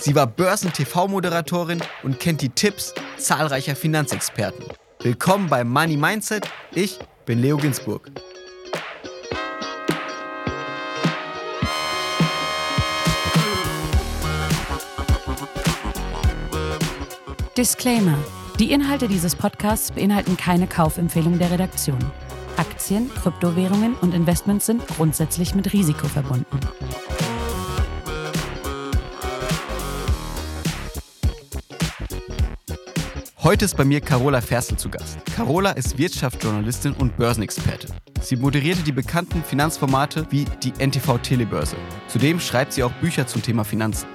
Sie 0.00 0.14
war 0.14 0.26
Börsen-TV-Moderatorin 0.26 1.82
und 2.02 2.18
kennt 2.18 2.40
die 2.40 2.48
Tipps 2.48 2.94
zahlreicher 3.18 3.76
Finanzexperten. 3.76 4.64
Willkommen 5.00 5.48
bei 5.48 5.62
Money 5.62 5.98
Mindset. 5.98 6.48
Ich 6.74 6.98
bin 7.26 7.38
Leo 7.38 7.58
Ginsburg. 7.58 8.10
Disclaimer. 17.54 18.16
Die 18.58 18.72
Inhalte 18.72 19.06
dieses 19.06 19.36
Podcasts 19.36 19.92
beinhalten 19.92 20.38
keine 20.38 20.66
Kaufempfehlung 20.66 21.38
der 21.38 21.50
Redaktion. 21.50 21.98
Aktien, 22.56 23.10
Kryptowährungen 23.22 23.94
und 23.96 24.14
Investments 24.14 24.64
sind 24.64 24.86
grundsätzlich 24.86 25.54
mit 25.54 25.74
Risiko 25.74 26.08
verbunden. 26.08 26.58
Heute 33.50 33.64
ist 33.64 33.76
bei 33.76 33.84
mir 33.84 34.00
Carola 34.00 34.40
Ferstel 34.40 34.78
zu 34.78 34.88
Gast. 34.88 35.18
Carola 35.34 35.72
ist 35.72 35.98
Wirtschaftsjournalistin 35.98 36.92
und 36.92 37.16
Börsenexpertin. 37.16 37.90
Sie 38.20 38.36
moderierte 38.36 38.84
die 38.84 38.92
bekannten 38.92 39.42
Finanzformate 39.42 40.24
wie 40.30 40.44
die 40.62 40.72
NTV 40.78 41.18
Telebörse. 41.18 41.74
Zudem 42.06 42.38
schreibt 42.38 42.72
sie 42.72 42.84
auch 42.84 42.92
Bücher 43.00 43.26
zum 43.26 43.42
Thema 43.42 43.64
Finanzen. 43.64 44.06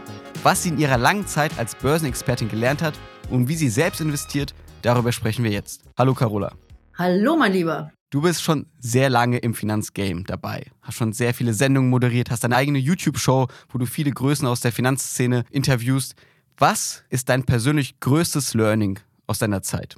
Was 0.41 0.63
sie 0.63 0.69
in 0.69 0.77
ihrer 0.77 0.97
langen 0.97 1.27
Zeit 1.27 1.59
als 1.59 1.75
Börsenexpertin 1.75 2.47
gelernt 2.47 2.81
hat 2.81 2.97
und 3.29 3.49
wie 3.49 3.55
sie 3.55 3.67
selbst 3.67 3.99
investiert, 3.99 4.55
darüber 4.83 5.11
sprechen 5.11 5.43
wir 5.43 5.51
jetzt. 5.51 5.83
Hallo 5.97 6.13
Carola. 6.13 6.53
Hallo 6.97 7.35
mein 7.35 7.51
Lieber. 7.51 7.91
Du 8.11 8.21
bist 8.21 8.41
schon 8.41 8.67
sehr 8.79 9.09
lange 9.09 9.39
im 9.39 9.53
Finanzgame 9.53 10.23
dabei, 10.23 10.67
hast 10.81 10.95
schon 10.95 11.11
sehr 11.11 11.33
viele 11.33 11.53
Sendungen 11.53 11.89
moderiert, 11.89 12.31
hast 12.31 12.45
deine 12.45 12.55
eigene 12.55 12.79
YouTube-Show, 12.79 13.47
wo 13.67 13.77
du 13.77 13.85
viele 13.85 14.11
Größen 14.11 14.47
aus 14.47 14.61
der 14.61 14.71
Finanzszene 14.71 15.43
interviewst. 15.51 16.15
Was 16.57 17.03
ist 17.09 17.27
dein 17.27 17.43
persönlich 17.43 17.99
größtes 17.99 18.53
Learning 18.53 18.97
aus 19.27 19.39
deiner 19.39 19.61
Zeit? 19.61 19.95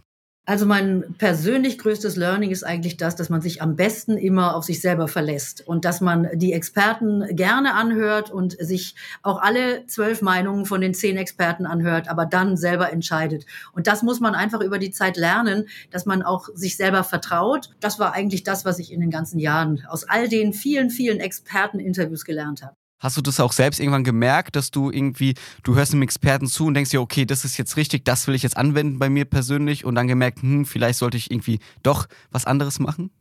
Also 0.49 0.65
mein 0.65 1.03
persönlich 1.17 1.77
größtes 1.77 2.15
Learning 2.15 2.51
ist 2.51 2.63
eigentlich 2.63 2.95
das, 2.95 3.17
dass 3.17 3.27
man 3.27 3.41
sich 3.41 3.61
am 3.61 3.75
besten 3.75 4.17
immer 4.17 4.55
auf 4.55 4.63
sich 4.63 4.79
selber 4.79 5.09
verlässt 5.09 5.67
und 5.67 5.83
dass 5.83 5.99
man 5.99 6.29
die 6.35 6.53
Experten 6.53 7.35
gerne 7.35 7.73
anhört 7.73 8.31
und 8.31 8.53
sich 8.57 8.95
auch 9.23 9.41
alle 9.41 9.85
zwölf 9.87 10.21
Meinungen 10.21 10.65
von 10.65 10.79
den 10.79 10.93
zehn 10.93 11.17
Experten 11.17 11.65
anhört, 11.65 12.07
aber 12.07 12.25
dann 12.25 12.55
selber 12.55 12.93
entscheidet. 12.93 13.45
Und 13.73 13.87
das 13.87 14.03
muss 14.03 14.21
man 14.21 14.35
einfach 14.35 14.61
über 14.61 14.79
die 14.79 14.91
Zeit 14.91 15.17
lernen, 15.17 15.67
dass 15.91 16.05
man 16.05 16.23
auch 16.23 16.47
sich 16.53 16.77
selber 16.77 17.03
vertraut. 17.03 17.71
Das 17.81 17.99
war 17.99 18.13
eigentlich 18.13 18.43
das, 18.43 18.63
was 18.63 18.79
ich 18.79 18.93
in 18.93 19.01
den 19.01 19.11
ganzen 19.11 19.39
Jahren 19.39 19.83
aus 19.89 20.05
all 20.05 20.29
den 20.29 20.53
vielen, 20.53 20.89
vielen 20.89 21.19
Experteninterviews 21.19 22.23
gelernt 22.23 22.63
habe. 22.63 22.76
Hast 22.99 23.15
du 23.17 23.21
das 23.21 23.39
auch 23.39 23.53
selbst 23.53 23.79
irgendwann 23.79 24.03
gemerkt, 24.03 24.55
dass 24.55 24.71
du 24.71 24.89
irgendwie, 24.89 25.35
du 25.63 25.75
hörst 25.75 25.93
einem 25.93 26.01
Experten 26.01 26.47
zu 26.47 26.65
und 26.65 26.73
denkst 26.73 26.89
dir, 26.91 27.01
okay, 27.01 27.25
das 27.25 27.45
ist 27.45 27.57
jetzt 27.57 27.77
richtig, 27.77 28.05
das 28.05 28.27
will 28.27 28.35
ich 28.35 28.43
jetzt 28.43 28.57
anwenden 28.57 28.97
bei 28.97 29.09
mir 29.09 29.25
persönlich 29.25 29.85
und 29.85 29.95
dann 29.95 30.07
gemerkt, 30.07 30.41
hm, 30.41 30.65
vielleicht 30.65 30.97
sollte 30.99 31.17
ich 31.17 31.29
irgendwie 31.29 31.59
doch 31.83 32.07
was 32.31 32.45
anderes 32.45 32.79
machen? 32.79 33.11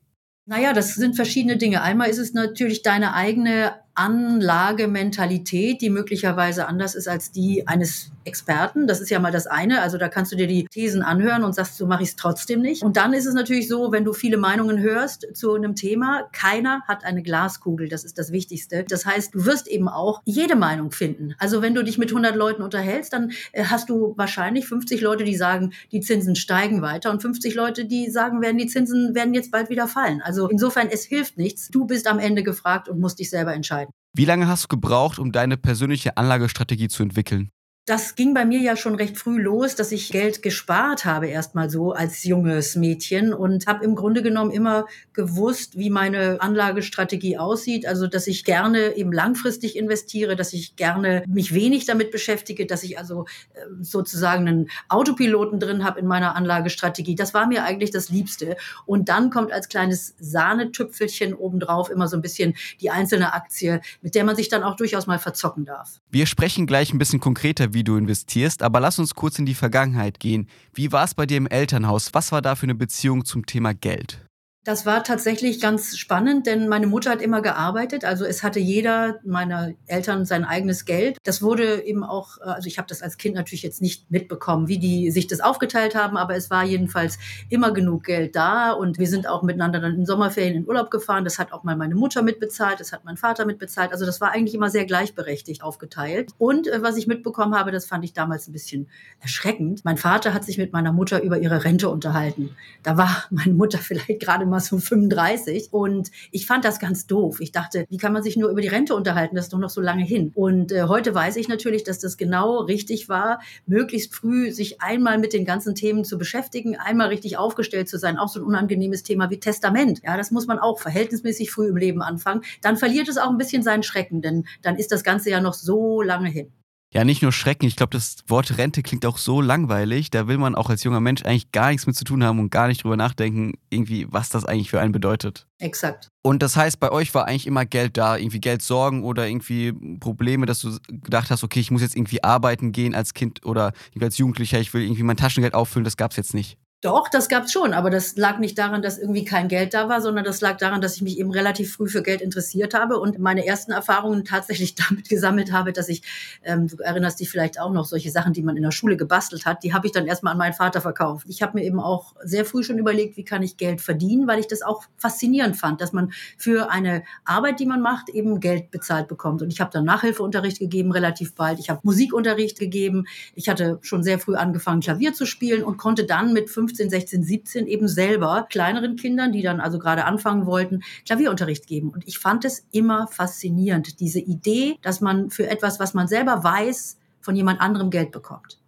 Naja, 0.46 0.72
das 0.72 0.94
sind 0.94 1.16
verschiedene 1.16 1.56
Dinge. 1.56 1.82
Einmal 1.82 2.08
ist 2.08 2.18
es 2.18 2.32
natürlich 2.32 2.82
deine 2.82 3.14
eigene 3.14 3.74
Anlagementalität, 3.96 5.80
die 5.80 5.90
möglicherweise 5.90 6.68
anders 6.68 6.94
ist 6.94 7.08
als 7.08 7.32
die 7.32 7.66
eines 7.66 8.10
Experten. 8.26 8.86
Das 8.86 9.00
ist 9.00 9.10
ja 9.10 9.18
mal 9.18 9.32
das 9.32 9.46
eine. 9.46 9.80
Also 9.80 9.98
da 9.98 10.08
kannst 10.08 10.32
du 10.32 10.36
dir 10.36 10.46
die 10.46 10.64
Thesen 10.64 11.02
anhören 11.02 11.44
und 11.44 11.54
sagst, 11.54 11.76
so 11.76 11.86
mache 11.86 12.02
ich 12.02 12.10
es 12.10 12.16
trotzdem 12.16 12.60
nicht. 12.60 12.82
Und 12.82 12.96
dann 12.96 13.12
ist 13.12 13.26
es 13.26 13.34
natürlich 13.34 13.68
so, 13.68 13.92
wenn 13.92 14.04
du 14.04 14.12
viele 14.12 14.36
Meinungen 14.36 14.80
hörst 14.80 15.26
zu 15.34 15.54
einem 15.54 15.74
Thema, 15.74 16.28
keiner 16.32 16.82
hat 16.86 17.04
eine 17.04 17.22
Glaskugel. 17.22 17.88
Das 17.88 18.04
ist 18.04 18.18
das 18.18 18.32
Wichtigste. 18.32 18.84
Das 18.88 19.06
heißt, 19.06 19.34
du 19.34 19.46
wirst 19.46 19.68
eben 19.68 19.88
auch 19.88 20.20
jede 20.24 20.56
Meinung 20.56 20.90
finden. 20.90 21.34
Also 21.38 21.62
wenn 21.62 21.74
du 21.74 21.82
dich 21.82 21.98
mit 21.98 22.10
100 22.10 22.36
Leuten 22.36 22.62
unterhältst, 22.62 23.12
dann 23.12 23.32
äh, 23.52 23.64
hast 23.64 23.88
du 23.88 24.14
wahrscheinlich 24.16 24.66
50 24.66 25.00
Leute, 25.00 25.24
die 25.24 25.36
sagen, 25.36 25.72
die 25.92 26.00
Zinsen 26.00 26.36
steigen 26.36 26.82
weiter 26.82 27.10
und 27.10 27.22
50 27.22 27.54
Leute, 27.54 27.84
die 27.84 28.10
sagen 28.10 28.42
werden, 28.42 28.58
die 28.58 28.66
Zinsen 28.66 29.14
werden 29.14 29.34
jetzt 29.34 29.50
bald 29.50 29.70
wieder 29.70 29.88
fallen. 29.88 30.20
Also 30.22 30.48
insofern, 30.48 30.88
es 30.90 31.04
hilft 31.04 31.38
nichts. 31.38 31.68
Du 31.68 31.86
bist 31.86 32.06
am 32.06 32.18
Ende 32.18 32.42
gefragt 32.42 32.88
und 32.88 32.98
musst 32.98 33.18
dich 33.18 33.30
selber 33.30 33.54
entscheiden. 33.54 33.85
Wie 34.18 34.24
lange 34.24 34.48
hast 34.48 34.64
du 34.64 34.68
gebraucht, 34.68 35.18
um 35.18 35.30
deine 35.30 35.58
persönliche 35.58 36.16
Anlagestrategie 36.16 36.88
zu 36.88 37.02
entwickeln? 37.02 37.50
Das 37.86 38.16
ging 38.16 38.34
bei 38.34 38.44
mir 38.44 38.58
ja 38.58 38.74
schon 38.74 38.96
recht 38.96 39.16
früh 39.16 39.40
los, 39.40 39.76
dass 39.76 39.92
ich 39.92 40.10
Geld 40.10 40.42
gespart 40.42 41.04
habe, 41.04 41.28
erstmal 41.28 41.70
so 41.70 41.92
als 41.92 42.24
junges 42.24 42.74
Mädchen 42.74 43.32
und 43.32 43.68
habe 43.68 43.84
im 43.84 43.94
Grunde 43.94 44.24
genommen 44.24 44.50
immer 44.50 44.86
gewusst, 45.12 45.78
wie 45.78 45.88
meine 45.88 46.40
Anlagestrategie 46.40 47.38
aussieht. 47.38 47.86
Also, 47.86 48.08
dass 48.08 48.26
ich 48.26 48.44
gerne 48.44 48.96
eben 48.96 49.12
langfristig 49.12 49.76
investiere, 49.76 50.34
dass 50.34 50.52
ich 50.52 50.74
gerne 50.74 51.22
mich 51.28 51.54
wenig 51.54 51.84
damit 51.84 52.10
beschäftige, 52.10 52.66
dass 52.66 52.82
ich 52.82 52.98
also 52.98 53.26
ähm, 53.54 53.84
sozusagen 53.84 54.48
einen 54.48 54.70
Autopiloten 54.88 55.60
drin 55.60 55.84
habe 55.84 56.00
in 56.00 56.08
meiner 56.08 56.34
Anlagestrategie. 56.34 57.14
Das 57.14 57.34
war 57.34 57.46
mir 57.46 57.62
eigentlich 57.62 57.92
das 57.92 58.08
Liebste. 58.08 58.56
Und 58.84 59.08
dann 59.08 59.30
kommt 59.30 59.52
als 59.52 59.68
kleines 59.68 60.16
Sahnetüpfelchen 60.18 61.34
obendrauf 61.34 61.88
immer 61.88 62.08
so 62.08 62.16
ein 62.16 62.22
bisschen 62.22 62.56
die 62.80 62.90
einzelne 62.90 63.32
Aktie, 63.32 63.80
mit 64.02 64.16
der 64.16 64.24
man 64.24 64.34
sich 64.34 64.48
dann 64.48 64.64
auch 64.64 64.74
durchaus 64.74 65.06
mal 65.06 65.20
verzocken 65.20 65.64
darf. 65.64 66.00
Wir 66.10 66.26
sprechen 66.26 66.66
gleich 66.66 66.92
ein 66.92 66.98
bisschen 66.98 67.20
konkreter, 67.20 67.75
wie 67.76 67.84
du 67.84 67.96
investierst, 67.96 68.64
aber 68.64 68.80
lass 68.80 68.98
uns 68.98 69.14
kurz 69.14 69.38
in 69.38 69.46
die 69.46 69.54
Vergangenheit 69.54 70.18
gehen. 70.18 70.48
Wie 70.74 70.90
war 70.90 71.04
es 71.04 71.14
bei 71.14 71.26
dir 71.26 71.36
im 71.36 71.46
Elternhaus? 71.46 72.12
Was 72.12 72.32
war 72.32 72.42
da 72.42 72.56
für 72.56 72.64
eine 72.64 72.74
Beziehung 72.74 73.24
zum 73.24 73.46
Thema 73.46 73.74
Geld? 73.74 74.25
Das 74.66 74.84
war 74.84 75.04
tatsächlich 75.04 75.60
ganz 75.60 75.96
spannend, 75.96 76.48
denn 76.48 76.66
meine 76.66 76.88
Mutter 76.88 77.12
hat 77.12 77.22
immer 77.22 77.40
gearbeitet. 77.40 78.04
Also 78.04 78.24
es 78.24 78.42
hatte 78.42 78.58
jeder 78.58 79.20
meiner 79.24 79.74
Eltern 79.86 80.24
sein 80.24 80.44
eigenes 80.44 80.84
Geld. 80.84 81.18
Das 81.22 81.40
wurde 81.40 81.84
eben 81.84 82.02
auch, 82.02 82.38
äh, 82.38 82.46
also 82.46 82.66
ich 82.66 82.76
habe 82.76 82.88
das 82.88 83.00
als 83.00 83.16
Kind 83.16 83.36
natürlich 83.36 83.62
jetzt 83.62 83.80
nicht 83.80 84.10
mitbekommen, 84.10 84.66
wie 84.66 84.80
die 84.80 85.12
sich 85.12 85.28
das 85.28 85.38
aufgeteilt 85.38 85.94
haben, 85.94 86.16
aber 86.16 86.34
es 86.34 86.50
war 86.50 86.64
jedenfalls 86.64 87.16
immer 87.48 87.70
genug 87.70 88.02
Geld 88.02 88.34
da 88.34 88.72
und 88.72 88.98
wir 88.98 89.06
sind 89.06 89.28
auch 89.28 89.44
miteinander 89.44 89.78
dann 89.78 89.94
in 89.94 90.04
Sommerferien 90.04 90.56
in 90.56 90.66
Urlaub 90.66 90.90
gefahren. 90.90 91.22
Das 91.22 91.38
hat 91.38 91.52
auch 91.52 91.62
mal 91.62 91.76
meine 91.76 91.94
Mutter 91.94 92.22
mitbezahlt, 92.22 92.80
das 92.80 92.90
hat 92.90 93.04
mein 93.04 93.16
Vater 93.16 93.46
mitbezahlt. 93.46 93.92
Also 93.92 94.04
das 94.04 94.20
war 94.20 94.32
eigentlich 94.32 94.56
immer 94.56 94.68
sehr 94.68 94.84
gleichberechtigt 94.84 95.62
aufgeteilt. 95.62 96.32
Und 96.38 96.66
äh, 96.66 96.82
was 96.82 96.96
ich 96.96 97.06
mitbekommen 97.06 97.54
habe, 97.54 97.70
das 97.70 97.86
fand 97.86 98.04
ich 98.04 98.14
damals 98.14 98.48
ein 98.48 98.52
bisschen 98.52 98.88
erschreckend. 99.20 99.84
Mein 99.84 99.96
Vater 99.96 100.34
hat 100.34 100.42
sich 100.42 100.58
mit 100.58 100.72
meiner 100.72 100.90
Mutter 100.90 101.22
über 101.22 101.38
ihre 101.38 101.62
Rente 101.62 101.88
unterhalten. 101.88 102.56
Da 102.82 102.96
war 102.96 103.26
meine 103.30 103.54
Mutter 103.54 103.78
vielleicht 103.78 104.18
gerade 104.18 104.44
mal 104.44 104.55
damals 104.56 104.66
so 104.66 104.78
35. 104.78 105.72
Und 105.72 106.10
ich 106.30 106.46
fand 106.46 106.64
das 106.64 106.78
ganz 106.78 107.06
doof. 107.06 107.40
Ich 107.40 107.52
dachte, 107.52 107.86
wie 107.88 107.98
kann 107.98 108.12
man 108.12 108.22
sich 108.22 108.36
nur 108.36 108.50
über 108.50 108.60
die 108.60 108.68
Rente 108.68 108.94
unterhalten? 108.94 109.36
Das 109.36 109.46
ist 109.46 109.52
doch 109.52 109.58
noch 109.58 109.70
so 109.70 109.80
lange 109.80 110.04
hin. 110.04 110.32
Und 110.34 110.72
äh, 110.72 110.84
heute 110.84 111.14
weiß 111.14 111.36
ich 111.36 111.48
natürlich, 111.48 111.84
dass 111.84 111.98
das 111.98 112.16
genau 112.16 112.60
richtig 112.60 113.08
war, 113.08 113.40
möglichst 113.66 114.14
früh 114.14 114.52
sich 114.52 114.80
einmal 114.80 115.18
mit 115.18 115.32
den 115.32 115.44
ganzen 115.44 115.74
Themen 115.74 116.04
zu 116.04 116.18
beschäftigen, 116.18 116.76
einmal 116.76 117.08
richtig 117.08 117.36
aufgestellt 117.36 117.88
zu 117.88 117.98
sein. 117.98 118.18
Auch 118.18 118.28
so 118.28 118.40
ein 118.40 118.46
unangenehmes 118.46 119.02
Thema 119.02 119.30
wie 119.30 119.40
Testament. 119.40 120.00
Ja, 120.04 120.16
das 120.16 120.30
muss 120.30 120.46
man 120.46 120.58
auch 120.58 120.80
verhältnismäßig 120.80 121.50
früh 121.50 121.68
im 121.68 121.76
Leben 121.76 122.02
anfangen. 122.02 122.42
Dann 122.62 122.76
verliert 122.76 123.08
es 123.08 123.18
auch 123.18 123.30
ein 123.30 123.38
bisschen 123.38 123.62
seinen 123.62 123.82
Schrecken, 123.82 124.22
denn 124.22 124.46
dann 124.62 124.76
ist 124.76 124.92
das 124.92 125.04
Ganze 125.04 125.30
ja 125.30 125.40
noch 125.40 125.54
so 125.54 126.02
lange 126.02 126.28
hin. 126.28 126.52
Ja, 126.96 127.04
nicht 127.04 127.20
nur 127.20 127.30
Schrecken. 127.30 127.66
Ich 127.66 127.76
glaube, 127.76 127.90
das 127.90 128.16
Wort 128.26 128.56
Rente 128.56 128.82
klingt 128.82 129.04
auch 129.04 129.18
so 129.18 129.42
langweilig. 129.42 130.08
Da 130.08 130.28
will 130.28 130.38
man 130.38 130.54
auch 130.54 130.70
als 130.70 130.82
junger 130.82 131.00
Mensch 131.00 131.22
eigentlich 131.24 131.52
gar 131.52 131.68
nichts 131.68 131.86
mit 131.86 131.94
zu 131.94 132.04
tun 132.04 132.24
haben 132.24 132.38
und 132.38 132.48
gar 132.48 132.68
nicht 132.68 132.82
drüber 132.82 132.96
nachdenken, 132.96 133.52
irgendwie, 133.68 134.06
was 134.10 134.30
das 134.30 134.46
eigentlich 134.46 134.70
für 134.70 134.80
einen 134.80 134.92
bedeutet. 134.92 135.46
Exakt. 135.58 136.08
Und 136.22 136.42
das 136.42 136.56
heißt, 136.56 136.80
bei 136.80 136.90
euch 136.90 137.14
war 137.14 137.26
eigentlich 137.26 137.46
immer 137.46 137.66
Geld 137.66 137.98
da, 137.98 138.16
irgendwie 138.16 138.40
Geld 138.40 138.62
sorgen 138.62 139.04
oder 139.04 139.28
irgendwie 139.28 139.74
Probleme, 140.00 140.46
dass 140.46 140.60
du 140.60 140.78
gedacht 140.88 141.30
hast, 141.30 141.44
okay, 141.44 141.60
ich 141.60 141.70
muss 141.70 141.82
jetzt 141.82 141.96
irgendwie 141.96 142.24
arbeiten 142.24 142.72
gehen 142.72 142.94
als 142.94 143.12
Kind 143.12 143.44
oder 143.44 143.74
als 144.00 144.16
Jugendlicher, 144.16 144.58
ich 144.58 144.72
will 144.72 144.82
irgendwie 144.82 145.02
mein 145.02 145.18
Taschengeld 145.18 145.52
auffüllen, 145.52 145.84
das 145.84 145.98
gab 145.98 146.12
es 146.12 146.16
jetzt 146.16 146.32
nicht. 146.32 146.56
Doch, 146.82 147.08
das 147.08 147.30
gab's 147.30 147.52
schon, 147.52 147.72
aber 147.72 147.88
das 147.88 148.16
lag 148.16 148.38
nicht 148.38 148.58
daran, 148.58 148.82
dass 148.82 148.98
irgendwie 148.98 149.24
kein 149.24 149.48
Geld 149.48 149.72
da 149.72 149.88
war, 149.88 150.02
sondern 150.02 150.24
das 150.24 150.42
lag 150.42 150.58
daran, 150.58 150.82
dass 150.82 150.96
ich 150.96 151.02
mich 151.02 151.18
eben 151.18 151.30
relativ 151.30 151.74
früh 151.74 151.88
für 151.88 152.02
Geld 152.02 152.20
interessiert 152.20 152.74
habe 152.74 153.00
und 153.00 153.18
meine 153.18 153.46
ersten 153.46 153.72
Erfahrungen 153.72 154.26
tatsächlich 154.26 154.74
damit 154.88 155.08
gesammelt 155.08 155.52
habe, 155.52 155.72
dass 155.72 155.88
ich, 155.88 156.02
ähm, 156.44 156.68
du 156.68 156.76
erinnerst 156.76 157.18
dich 157.18 157.30
vielleicht 157.30 157.58
auch 157.58 157.72
noch, 157.72 157.86
solche 157.86 158.10
Sachen, 158.10 158.34
die 158.34 158.42
man 158.42 158.58
in 158.58 158.62
der 158.62 158.72
Schule 158.72 158.98
gebastelt 158.98 159.46
hat, 159.46 159.64
die 159.64 159.72
habe 159.72 159.86
ich 159.86 159.92
dann 159.92 160.06
erstmal 160.06 160.32
an 160.32 160.38
meinen 160.38 160.52
Vater 160.52 160.82
verkauft. 160.82 161.26
Ich 161.30 161.40
habe 161.40 161.58
mir 161.58 161.64
eben 161.64 161.80
auch 161.80 162.14
sehr 162.22 162.44
früh 162.44 162.62
schon 162.62 162.76
überlegt, 162.78 163.16
wie 163.16 163.24
kann 163.24 163.42
ich 163.42 163.56
Geld 163.56 163.80
verdienen, 163.80 164.28
weil 164.28 164.38
ich 164.38 164.46
das 164.46 164.60
auch 164.60 164.82
faszinierend 164.98 165.56
fand, 165.56 165.80
dass 165.80 165.94
man 165.94 166.12
für 166.36 166.70
eine 166.70 167.04
Arbeit, 167.24 167.58
die 167.58 167.66
man 167.66 167.80
macht, 167.80 168.10
eben 168.10 168.38
Geld 168.38 168.70
bezahlt 168.70 169.08
bekommt. 169.08 169.40
Und 169.40 169.50
ich 169.50 169.62
habe 169.62 169.70
dann 169.72 169.86
Nachhilfeunterricht 169.86 170.58
gegeben, 170.58 170.92
relativ 170.92 171.34
bald. 171.34 171.58
Ich 171.58 171.70
habe 171.70 171.80
Musikunterricht 171.84 172.58
gegeben. 172.58 173.06
Ich 173.34 173.48
hatte 173.48 173.78
schon 173.80 174.02
sehr 174.02 174.18
früh 174.18 174.34
angefangen, 174.34 174.82
Klavier 174.82 175.14
zu 175.14 175.24
spielen 175.24 175.64
und 175.64 175.78
konnte 175.78 176.04
dann 176.04 176.34
mit 176.34 176.50
15, 176.66 176.90
16, 176.90 177.22
17 177.22 177.66
eben 177.66 177.88
selber 177.88 178.46
kleineren 178.50 178.96
Kindern, 178.96 179.32
die 179.32 179.42
dann 179.42 179.60
also 179.60 179.78
gerade 179.78 180.04
anfangen 180.04 180.46
wollten, 180.46 180.82
Klavierunterricht 181.04 181.66
geben. 181.66 181.90
Und 181.90 182.06
ich 182.06 182.18
fand 182.18 182.44
es 182.44 182.66
immer 182.72 183.06
faszinierend, 183.06 184.00
diese 184.00 184.20
Idee, 184.20 184.76
dass 184.82 185.00
man 185.00 185.30
für 185.30 185.48
etwas, 185.48 185.78
was 185.78 185.94
man 185.94 186.08
selber 186.08 186.42
weiß, 186.42 186.98
von 187.20 187.36
jemand 187.36 187.60
anderem 187.60 187.90
Geld 187.90 188.10
bekommt. 188.12 188.58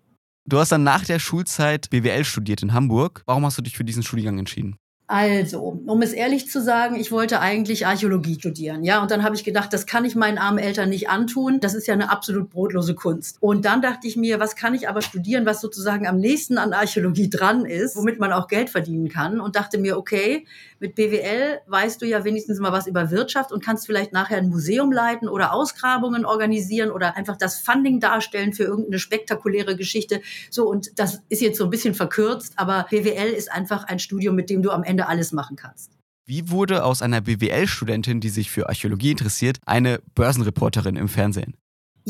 Du 0.46 0.58
hast 0.58 0.72
dann 0.72 0.82
nach 0.82 1.04
der 1.04 1.18
Schulzeit 1.18 1.90
BWL 1.90 2.24
studiert 2.24 2.62
in 2.62 2.72
Hamburg. 2.72 3.22
Warum 3.26 3.44
hast 3.44 3.58
du 3.58 3.62
dich 3.62 3.76
für 3.76 3.84
diesen 3.84 4.02
Studiengang 4.02 4.38
entschieden? 4.38 4.76
Also, 5.10 5.80
um 5.86 6.02
es 6.02 6.12
ehrlich 6.12 6.50
zu 6.50 6.60
sagen, 6.60 6.94
ich 6.96 7.10
wollte 7.10 7.40
eigentlich 7.40 7.86
Archäologie 7.86 8.34
studieren, 8.34 8.84
ja, 8.84 9.00
und 9.00 9.10
dann 9.10 9.22
habe 9.22 9.34
ich 9.34 9.42
gedacht, 9.42 9.72
das 9.72 9.86
kann 9.86 10.04
ich 10.04 10.14
meinen 10.14 10.36
armen 10.36 10.58
Eltern 10.58 10.90
nicht 10.90 11.08
antun. 11.08 11.60
Das 11.60 11.74
ist 11.74 11.86
ja 11.86 11.94
eine 11.94 12.10
absolut 12.10 12.50
brotlose 12.50 12.94
Kunst. 12.94 13.38
Und 13.40 13.64
dann 13.64 13.80
dachte 13.80 14.06
ich 14.06 14.18
mir, 14.18 14.38
was 14.38 14.54
kann 14.54 14.74
ich 14.74 14.86
aber 14.86 15.00
studieren, 15.00 15.46
was 15.46 15.62
sozusagen 15.62 16.06
am 16.06 16.18
nächsten 16.18 16.58
an 16.58 16.74
Archäologie 16.74 17.30
dran 17.30 17.64
ist, 17.64 17.96
womit 17.96 18.20
man 18.20 18.34
auch 18.34 18.48
Geld 18.48 18.68
verdienen 18.68 19.08
kann 19.08 19.40
und 19.40 19.56
dachte 19.56 19.78
mir, 19.78 19.96
okay, 19.96 20.44
mit 20.78 20.94
BWL 20.94 21.60
weißt 21.66 22.02
du 22.02 22.06
ja 22.06 22.24
wenigstens 22.24 22.60
mal 22.60 22.72
was 22.72 22.86
über 22.86 23.10
Wirtschaft 23.10 23.50
und 23.50 23.64
kannst 23.64 23.86
vielleicht 23.86 24.12
nachher 24.12 24.36
ein 24.36 24.50
Museum 24.50 24.92
leiten 24.92 25.28
oder 25.28 25.54
Ausgrabungen 25.54 26.26
organisieren 26.26 26.90
oder 26.90 27.16
einfach 27.16 27.36
das 27.36 27.58
Funding 27.58 27.98
darstellen 27.98 28.52
für 28.52 28.64
irgendeine 28.64 28.98
spektakuläre 28.98 29.74
Geschichte. 29.74 30.20
So, 30.50 30.68
und 30.68 30.98
das 30.98 31.22
ist 31.30 31.40
jetzt 31.40 31.56
so 31.56 31.64
ein 31.64 31.70
bisschen 31.70 31.94
verkürzt, 31.94 32.52
aber 32.56 32.86
BWL 32.90 33.32
ist 33.32 33.50
einfach 33.50 33.84
ein 33.84 33.98
Studium, 33.98 34.36
mit 34.36 34.50
dem 34.50 34.62
du 34.62 34.70
am 34.70 34.84
Ende 34.84 34.97
Ende 34.98 35.08
alles 35.08 35.32
machen 35.32 35.56
kannst. 35.56 35.92
Wie 36.26 36.50
wurde 36.50 36.84
aus 36.84 37.02
einer 37.02 37.20
BWL-Studentin, 37.20 38.20
die 38.20 38.28
sich 38.28 38.50
für 38.50 38.68
Archäologie 38.68 39.12
interessiert, 39.12 39.58
eine 39.64 40.00
Börsenreporterin 40.14 40.96
im 40.96 41.08
Fernsehen? 41.08 41.54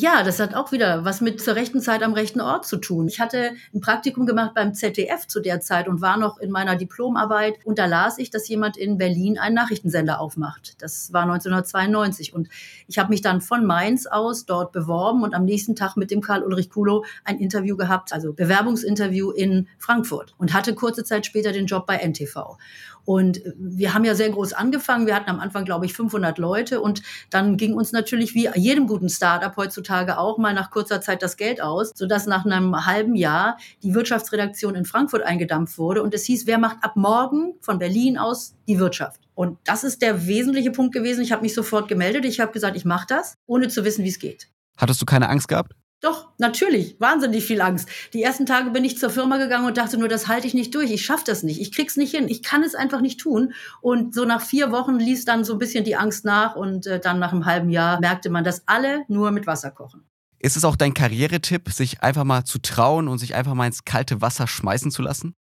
Ja, 0.01 0.23
das 0.23 0.39
hat 0.39 0.55
auch 0.55 0.71
wieder 0.71 1.05
was 1.05 1.21
mit 1.21 1.41
zur 1.41 1.57
rechten 1.57 1.81
Zeit 1.81 2.05
am 2.05 2.13
rechten 2.13 2.41
Ort 2.41 2.65
zu 2.65 2.77
tun. 2.77 3.09
Ich 3.09 3.19
hatte 3.19 3.55
ein 3.75 3.81
Praktikum 3.81 4.27
gemacht 4.27 4.53
beim 4.55 4.73
ZDF 4.73 5.27
zu 5.27 5.41
der 5.41 5.61
Zeit 5.61 5.89
und 5.89 6.01
war 6.01 6.17
noch 6.17 6.39
in 6.39 6.53
meiner 6.53 6.77
Diplomarbeit 6.77 7.55
und 7.65 7.81
da 7.81 7.87
las 7.87 8.19
ich, 8.19 8.31
dass 8.31 8.47
jemand 8.47 8.77
in 8.77 8.97
Berlin 8.97 9.39
einen 9.39 9.57
Nachrichtensender 9.57 10.21
aufmacht. 10.21 10.81
Das 10.81 11.13
war 11.13 11.23
1992 11.23 12.33
und 12.33 12.49
ich 12.87 12.97
habe 13.01 13.09
mich 13.09 13.23
dann 13.23 13.41
von 13.41 13.67
Mainz 13.67 14.07
aus 14.07 14.47
dort 14.47 14.71
beworben 14.71 15.25
und 15.25 15.35
am 15.35 15.45
nächsten 15.45 15.75
Tag 15.75 15.97
mit 15.97 16.13
dem 16.13 16.21
Karl 16.21 16.45
Ulrich 16.45 16.71
Kulo 16.71 17.05
ein 17.25 17.41
Interview 17.41 17.77
gehabt, 17.77 18.13
also 18.13 18.33
Bewerbungsinterview 18.33 19.33
in 19.33 19.67
Frankfurt 19.79 20.33
und 20.39 20.55
hatte 20.55 20.77
kurze 20.77 21.03
Zeit 21.03 21.27
später 21.27 21.51
den 21.51 21.67
Job 21.67 21.89
bei 21.89 21.97
NTV. 21.97 22.57
Und 23.05 23.41
wir 23.57 23.95
haben 23.95 24.05
ja 24.05 24.15
sehr 24.15 24.31
groß 24.31 24.53
angefangen. 24.53 25.07
Wir 25.07 25.15
hatten 25.15 25.31
am 25.31 25.41
Anfang, 25.41 25.65
glaube 25.65 25.87
ich, 25.87 25.95
500 25.95 26.39
Leute. 26.39 26.81
Und 26.81 27.03
dann 27.31 27.57
ging 27.57 27.75
uns 27.75 27.93
natürlich 27.93 28.35
wie 28.35 28.49
jedem 28.55 28.87
guten 28.87 29.09
Startup 29.09 29.57
heutzutage 29.57 30.19
auch 30.19 30.39
mal 30.39 30.55
nach 30.55 30.71
kurzer 30.71 31.01
Zeit 31.01 31.23
das 31.23 31.37
Geld 31.37 31.61
aus, 31.61 31.93
sodass 31.95 32.27
nach 32.27 32.45
einem 32.45 32.87
halben 32.87 33.15
Jahr 33.15 33.59
die 33.83 33.95
Wirtschaftsredaktion 33.95 34.75
in 34.75 34.85
Frankfurt 34.85 35.23
eingedampft 35.23 35.79
wurde. 35.79 36.03
Und 36.03 36.15
es 36.15 36.25
hieß, 36.25 36.47
wer 36.47 36.59
macht 36.59 36.79
ab 36.83 36.97
morgen 36.97 37.55
von 37.61 37.79
Berlin 37.79 38.19
aus 38.19 38.55
die 38.67 38.79
Wirtschaft? 38.79 39.21
Und 39.35 39.59
das 39.65 39.85
ist 39.85 40.03
der 40.03 40.27
wesentliche 40.27 40.73
Punkt 40.73 40.93
gewesen. 40.93 41.23
Ich 41.23 41.33
habe 41.33 41.43
mich 41.43 41.55
sofort 41.55 41.89
gemeldet. 41.89 42.25
Ich 42.25 42.41
habe 42.41 42.53
gesagt, 42.53 42.77
ich 42.77 42.85
mache 42.85 43.07
das, 43.09 43.35
ohne 43.47 43.69
zu 43.69 43.85
wissen, 43.85 44.05
wie 44.05 44.09
es 44.09 44.19
geht. 44.19 44.49
Hattest 44.77 45.01
du 45.01 45.07
keine 45.07 45.29
Angst 45.29 45.49
gehabt? 45.49 45.73
Doch, 46.01 46.29
natürlich, 46.39 46.95
wahnsinnig 47.01 47.45
viel 47.45 47.61
Angst. 47.61 47.89
Die 48.13 48.23
ersten 48.23 48.47
Tage 48.47 48.71
bin 48.71 48.85
ich 48.85 48.99
zur 48.99 49.11
Firma 49.11 49.37
gegangen 49.37 49.67
und 49.67 49.77
dachte 49.77 49.99
nur, 49.99 50.09
das 50.09 50.29
halte 50.29 50.47
ich 50.47 50.55
nicht 50.55 50.73
durch, 50.77 50.93
ich 50.93 51.05
schaffe 51.05 51.25
das 51.27 51.43
nicht, 51.43 51.61
ich 51.61 51.73
krieg's 51.73 51.97
nicht 51.97 52.15
hin, 52.15 52.29
ich 52.29 52.45
kann 52.45 52.63
es 52.63 52.77
einfach 52.77 53.01
nicht 53.01 53.19
tun. 53.19 53.53
Und 53.81 54.15
so 54.15 54.25
nach 54.25 54.41
vier 54.41 54.71
Wochen 54.71 55.01
ließ 55.01 55.25
dann 55.25 55.43
so 55.45 55.55
ein 55.55 55.59
bisschen 55.59 55.83
die 55.83 55.97
Angst 55.97 56.25
nach 56.25 56.55
und 56.55 56.87
äh, 56.87 57.01
dann 57.01 57.19
nach 57.19 57.33
einem 57.33 57.47
halben 57.47 57.71
Jahr 57.71 57.99
merkte 57.99 58.31
man, 58.31 58.45
dass 58.45 58.63
alle 58.69 59.05
nur 59.09 59.33
mit 59.33 59.49
Wasser 59.49 59.73
kochen. 59.73 60.05
Ist 60.39 60.57
es 60.57 60.65
auch 60.65 60.77
dein 60.77 60.95
Karrieretipp, 60.95 61.69
sich 61.71 62.01
einfach 62.01 62.23
mal 62.23 62.45
zu 62.45 62.61
trauen 62.61 63.09
und 63.09 63.19
sich 63.19 63.35
einfach 63.35 63.55
mal 63.55 63.67
ins 63.67 63.85
kalte 63.85 64.21
Wasser 64.21 64.47
schmeißen 64.47 64.93
zu 64.93 65.03
lassen? 65.03 65.35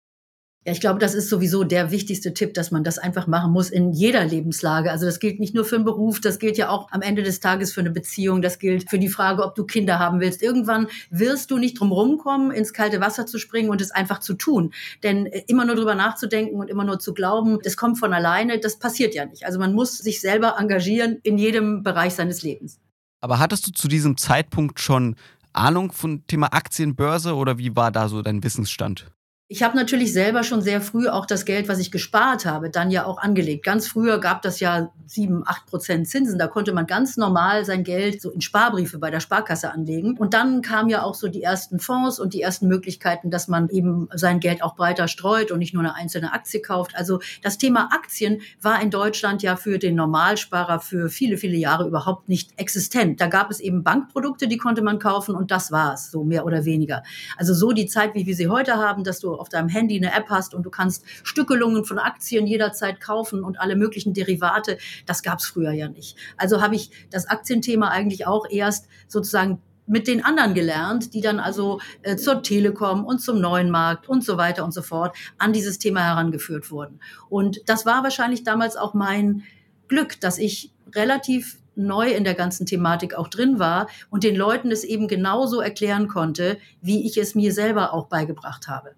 Ja, 0.67 0.73
ich 0.73 0.81
glaube, 0.81 0.99
das 0.99 1.15
ist 1.15 1.29
sowieso 1.29 1.63
der 1.63 1.93
wichtigste 1.93 2.35
Tipp, 2.35 2.53
dass 2.53 2.73
man 2.73 2.83
das 2.83 2.99
einfach 2.99 3.29
machen 3.29 3.53
muss 3.53 3.71
in 3.71 3.93
jeder 3.93 4.25
Lebenslage. 4.25 4.91
Also 4.91 5.07
das 5.07 5.21
gilt 5.21 5.39
nicht 5.39 5.55
nur 5.55 5.65
für 5.65 5.77
einen 5.77 5.85
Beruf, 5.85 6.21
das 6.21 6.41
gilt 6.41 6.59
ja 6.59 6.71
auch 6.71 6.91
am 6.91 7.03
Ende 7.03 7.23
des 7.23 7.39
Tages 7.39 7.73
für 7.73 7.79
eine 7.79 7.93
Beziehung, 7.93 8.43
das 8.43 8.59
gilt 8.59 8.91
für 8.91 8.99
die 8.99 9.09
Frage, 9.09 9.45
ob 9.45 9.55
du 9.55 9.63
Kinder 9.63 10.01
haben 10.01 10.19
willst. 10.19 10.43
Irgendwann 10.43 10.89
wirst 11.09 11.53
du 11.53 11.59
nicht 11.59 11.79
drum 11.79 11.93
rumkommen, 11.93 12.51
ins 12.51 12.73
kalte 12.73 13.01
Wasser 13.01 13.27
zu 13.27 13.39
springen 13.39 13.71
und 13.71 13.81
es 13.81 13.93
einfach 13.93 14.19
zu 14.19 14.35
tun. 14.35 14.75
Denn 15.05 15.27
äh, 15.27 15.45
immer 15.47 15.65
nur 15.67 15.77
drüber 15.77 15.95
nachzudenken 15.95 16.57
und 16.57 16.69
immer 16.69 16.83
nur 16.83 16.99
zu 16.99 17.15
glauben, 17.15 17.61
das 17.63 17.77
kommt 17.77 18.01
von 18.01 18.13
alleine, 18.13 18.59
das 18.59 18.81
passiert 18.81 19.15
ja 19.15 19.25
nicht. 19.25 19.47
Also 19.47 19.61
man 19.61 19.73
muss 19.73 19.97
sich 19.97 20.21
selber 20.21 20.57
engagieren 20.59 21.19
in 21.23 21.39
jedem 21.39 21.85
Bereich 21.85 22.15
seines 22.15 22.43
Lebens. 22.43 22.81
Aber 23.21 23.39
hattest 23.39 23.69
du 23.69 23.71
zu 23.71 23.87
diesem 23.87 24.17
Zeitpunkt 24.17 24.81
schon 24.81 25.15
Ahnung 25.53 25.93
von 25.93 26.27
Thema 26.27 26.53
Aktienbörse 26.53 27.37
oder 27.37 27.57
wie 27.57 27.77
war 27.77 27.93
da 27.93 28.09
so 28.09 28.21
dein 28.21 28.43
Wissensstand? 28.43 29.07
Ich 29.49 29.63
habe 29.63 29.77
natürlich 29.77 30.13
selber 30.13 30.43
schon 30.43 30.61
sehr 30.61 30.81
früh 30.81 31.07
auch 31.07 31.25
das 31.25 31.45
Geld, 31.45 31.69
was 31.69 31.79
ich 31.79 31.93
gespart 31.93 32.47
habe, 32.47 32.69
dann 32.69 32.91
ja 32.91 33.05
auch 33.07 33.19
angelegt. 33.19 33.65
Ganz 33.65 33.87
früher 33.87 34.19
gab 34.19 34.43
das 34.43 34.59
ja 34.59 34.91
sieben, 35.07 35.45
acht 35.47 35.67
Prozent 35.67 36.09
Zinsen. 36.09 36.37
Da 36.37 36.49
konnte 36.49 36.73
man 36.73 36.89
ganz 36.89 37.17
normal 37.17 37.65
sein 37.65 37.85
Geld 37.85 38.21
so 38.21 38.33
in 38.33 38.41
Sparbriefe 38.41 38.99
bei 38.99 39.09
der 39.13 39.21
Sparkasse 39.21 39.71
anlegen. 39.71 40.19
Und 40.19 40.35
dann 40.35 40.63
kamen 40.63 40.89
ja 40.89 41.05
auch 41.05 41.15
so 41.15 41.29
die 41.29 41.45
ersten 41.45 41.79
Fonds 41.79 42.19
und 42.19 42.35
die 42.35 42.43
ersten 42.43 42.67
Möglichkeiten, 42.67 43.31
dass 43.31 43.47
man 43.47 43.69
eben 43.69 44.09
sein 44.13 44.41
Geld 44.41 44.65
auch 44.65 44.75
breiter 44.75 45.07
streut 45.07 45.53
und 45.53 45.61
nicht 45.61 45.75
nur 45.75 45.85
eine 45.85 45.95
einzelne 45.95 46.33
Aktie 46.33 46.61
kauft. 46.61 46.97
Also 46.97 47.21
das 47.41 47.57
Thema 47.57 47.91
Aktien 47.93 48.41
war 48.61 48.83
in 48.83 48.91
Deutschland 48.91 49.45
ja 49.45 49.55
für 49.55 49.79
den 49.79 49.95
Normalsparer 49.95 50.81
für 50.81 51.09
viele, 51.09 51.37
viele 51.37 51.57
Jahre 51.57 51.87
überhaupt 51.87 52.29
nicht 52.29 52.59
existent. 52.59 53.21
Da 53.21 53.29
gab 53.29 53.53
es 53.53 53.61
eben 53.61 53.85
Bankprodukte, 53.85 54.49
die 54.49 54.57
konnte 54.57 54.83
man 54.83 54.99
kaufen 54.99 55.37
und 55.37 55.53
das 55.53 55.71
war's, 55.71 56.11
so 56.11 56.25
mehr 56.25 56.45
oder 56.45 56.65
weniger. 56.65 57.05
Also 57.37 57.55
so 57.55 57.71
die 57.71 57.87
Zeit, 57.87 58.17
wie 58.17 58.27
wir 58.27 58.35
sie 58.35 58.49
heute 58.49 58.75
haben, 58.75 59.05
dass 59.05 59.21
du 59.21 59.36
auf 59.39 59.49
deinem 59.49 59.69
Handy 59.69 59.97
eine 59.97 60.13
App 60.13 60.29
hast 60.31 60.55
und 60.55 60.65
du 60.65 60.71
kannst 60.71 61.05
Stückelungen 61.23 61.85
von 61.85 61.99
Aktien 61.99 62.47
jederzeit 62.47 63.01
kaufen 63.01 63.43
und 63.43 63.61
alle 63.61 63.77
möglichen 63.77 64.15
Derivate. 64.15 64.79
Das 65.07 65.23
gab 65.23 65.39
es 65.39 65.47
früher 65.47 65.73
ja 65.73 65.89
nicht. 65.89 66.17
Also 66.37 66.61
habe 66.61 66.75
ich 66.75 66.91
das 67.11 67.27
Aktienthema 67.27 67.89
eigentlich 67.89 68.27
auch 68.27 68.47
erst 68.49 68.89
sozusagen 69.09 69.61
mit 69.87 70.09
den 70.09 70.25
anderen 70.25 70.55
gelernt, 70.55 71.15
die 71.15 71.21
dann 71.21 71.39
also 71.39 71.81
äh, 72.03 72.17
zur 72.17 72.43
Telekom 72.43 73.05
und 73.05 73.21
zum 73.21 73.41
neuen 73.41 73.71
Markt 73.71 74.09
und 74.09 74.25
so 74.25 74.37
weiter 74.37 74.65
und 74.65 74.73
so 74.73 74.83
fort 74.83 75.17
an 75.39 75.53
dieses 75.53 75.79
Thema 75.79 76.01
herangeführt 76.01 76.71
wurden. 76.71 77.01
Und 77.29 77.61
das 77.67 77.87
war 77.87 78.03
wahrscheinlich 78.03 78.43
damals 78.43 78.77
auch 78.77 78.95
mein 78.95 79.45
Glück, 79.89 80.21
dass 80.21 80.39
ich 80.39 80.73
relativ 80.95 81.59
neu 81.77 82.11
in 82.11 82.25
der 82.25 82.35
ganzen 82.35 82.67
Thematik 82.67 83.15
auch 83.15 83.29
drin 83.29 83.59
war 83.59 83.89
und 84.11 84.25
den 84.25 84.35
Leuten 84.35 84.71
es 84.73 84.83
eben 84.83 85.09
genauso 85.09 85.61
erklären 85.61 86.09
konnte, 86.09 86.59
wie 86.81 87.07
ich 87.07 87.19
es 87.19 87.35
mir 87.35 87.53
selber 87.53 87.93
auch 87.93 88.07
beigebracht 88.07 88.67
habe. 88.67 88.95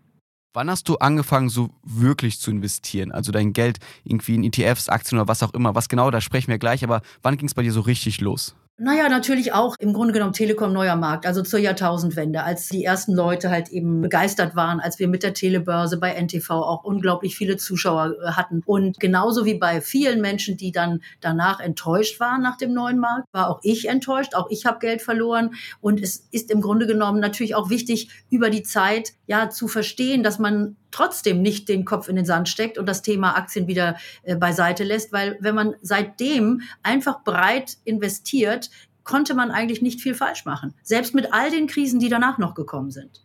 Wann 0.55 0.71
hast 0.71 0.89
du 0.89 0.97
angefangen, 0.97 1.51
so 1.51 1.71
wirklich 1.83 2.41
zu 2.41 2.51
investieren? 2.51 3.13
Also 3.13 3.33
dein 3.33 3.53
Geld 3.53 3.79
irgendwie 4.05 4.35
in 4.35 4.45
ETFs, 4.45 4.89
Aktien 4.89 5.19
oder 5.19 5.29
was 5.29 5.43
auch 5.43 5.53
immer. 5.53 5.75
Was 5.75 5.89
genau, 5.89 6.11
da 6.11 6.21
sprechen 6.21 6.49
wir 6.49 6.59
gleich, 6.59 6.83
aber 6.83 7.03
wann 7.23 7.37
ging 7.37 7.47
es 7.47 7.55
bei 7.55 7.63
dir 7.63 7.73
so 7.73 7.83
richtig 7.83 8.21
los? 8.21 8.57
Naja, 8.81 9.09
natürlich 9.09 9.53
auch 9.53 9.75
im 9.81 9.93
Grunde 9.93 10.13
genommen 10.13 10.33
Telekom 10.33 10.73
neuer 10.73 10.95
Markt, 10.95 11.27
also 11.27 11.43
zur 11.43 11.59
Jahrtausendwende, 11.59 12.45
als 12.45 12.69
die 12.69 12.85
ersten 12.85 13.13
Leute 13.13 13.51
halt 13.51 13.71
eben 13.71 14.03
begeistert 14.03 14.55
waren, 14.55 14.79
als 14.79 15.01
wir 15.01 15.09
mit 15.09 15.25
der 15.25 15.35
Telebörse 15.35 15.99
bei 15.99 16.13
NTV 16.13 16.49
auch 16.51 16.85
unglaublich 16.85 17.37
viele 17.37 17.57
Zuschauer 17.57 18.15
äh, 18.23 18.31
hatten. 18.31 18.63
Und 18.65 19.01
genauso 19.01 19.45
wie 19.45 19.55
bei 19.55 19.81
vielen 19.81 20.21
Menschen, 20.21 20.57
die 20.57 20.71
dann 20.71 21.03
danach 21.21 21.59
enttäuscht 21.59 22.21
waren 22.21 22.41
nach 22.41 22.57
dem 22.57 22.73
neuen 22.73 23.01
Markt, 23.01 23.27
war 23.33 23.51
auch 23.51 23.59
ich 23.65 23.89
enttäuscht, 23.89 24.37
auch 24.37 24.49
ich 24.49 24.65
habe 24.65 24.79
Geld 24.79 25.03
verloren. 25.03 25.55
Und 25.81 26.01
es 26.01 26.29
ist 26.31 26.53
im 26.53 26.61
Grunde 26.61 26.87
genommen 26.87 27.19
natürlich 27.19 27.57
auch 27.57 27.71
wichtig, 27.71 28.11
über 28.31 28.49
die 28.49 28.63
Zeit 28.63 29.11
ja 29.27 29.51
zu 29.51 29.67
verstehen, 29.67 30.23
dass 30.23 30.39
man 30.39 30.77
trotzdem 30.91 31.43
nicht 31.43 31.69
den 31.69 31.85
Kopf 31.85 32.09
in 32.09 32.17
den 32.17 32.25
Sand 32.25 32.49
steckt 32.49 32.79
und 32.79 32.87
das 32.87 33.03
Thema 33.03 33.37
Aktien 33.37 33.67
wieder 33.67 33.97
äh, 34.23 34.37
beiseite 34.37 34.85
lässt, 34.85 35.13
weil 35.13 35.37
wenn 35.41 35.55
man 35.55 35.75
seitdem 35.83 36.63
einfach 36.83 37.25
breit 37.25 37.77
investiert, 37.85 38.71
konnte 39.05 39.35
man 39.35 39.51
eigentlich 39.51 39.83
nicht 39.83 40.01
viel 40.01 40.15
falsch 40.15 40.45
machen. 40.45 40.75
Selbst 40.83 41.15
mit 41.15 41.33
all 41.33 41.51
den 41.51 41.67
Krisen, 41.67 41.99
die 41.99 42.09
danach 42.09 42.39
noch 42.39 42.55
gekommen 42.55 42.91
sind. 42.91 43.25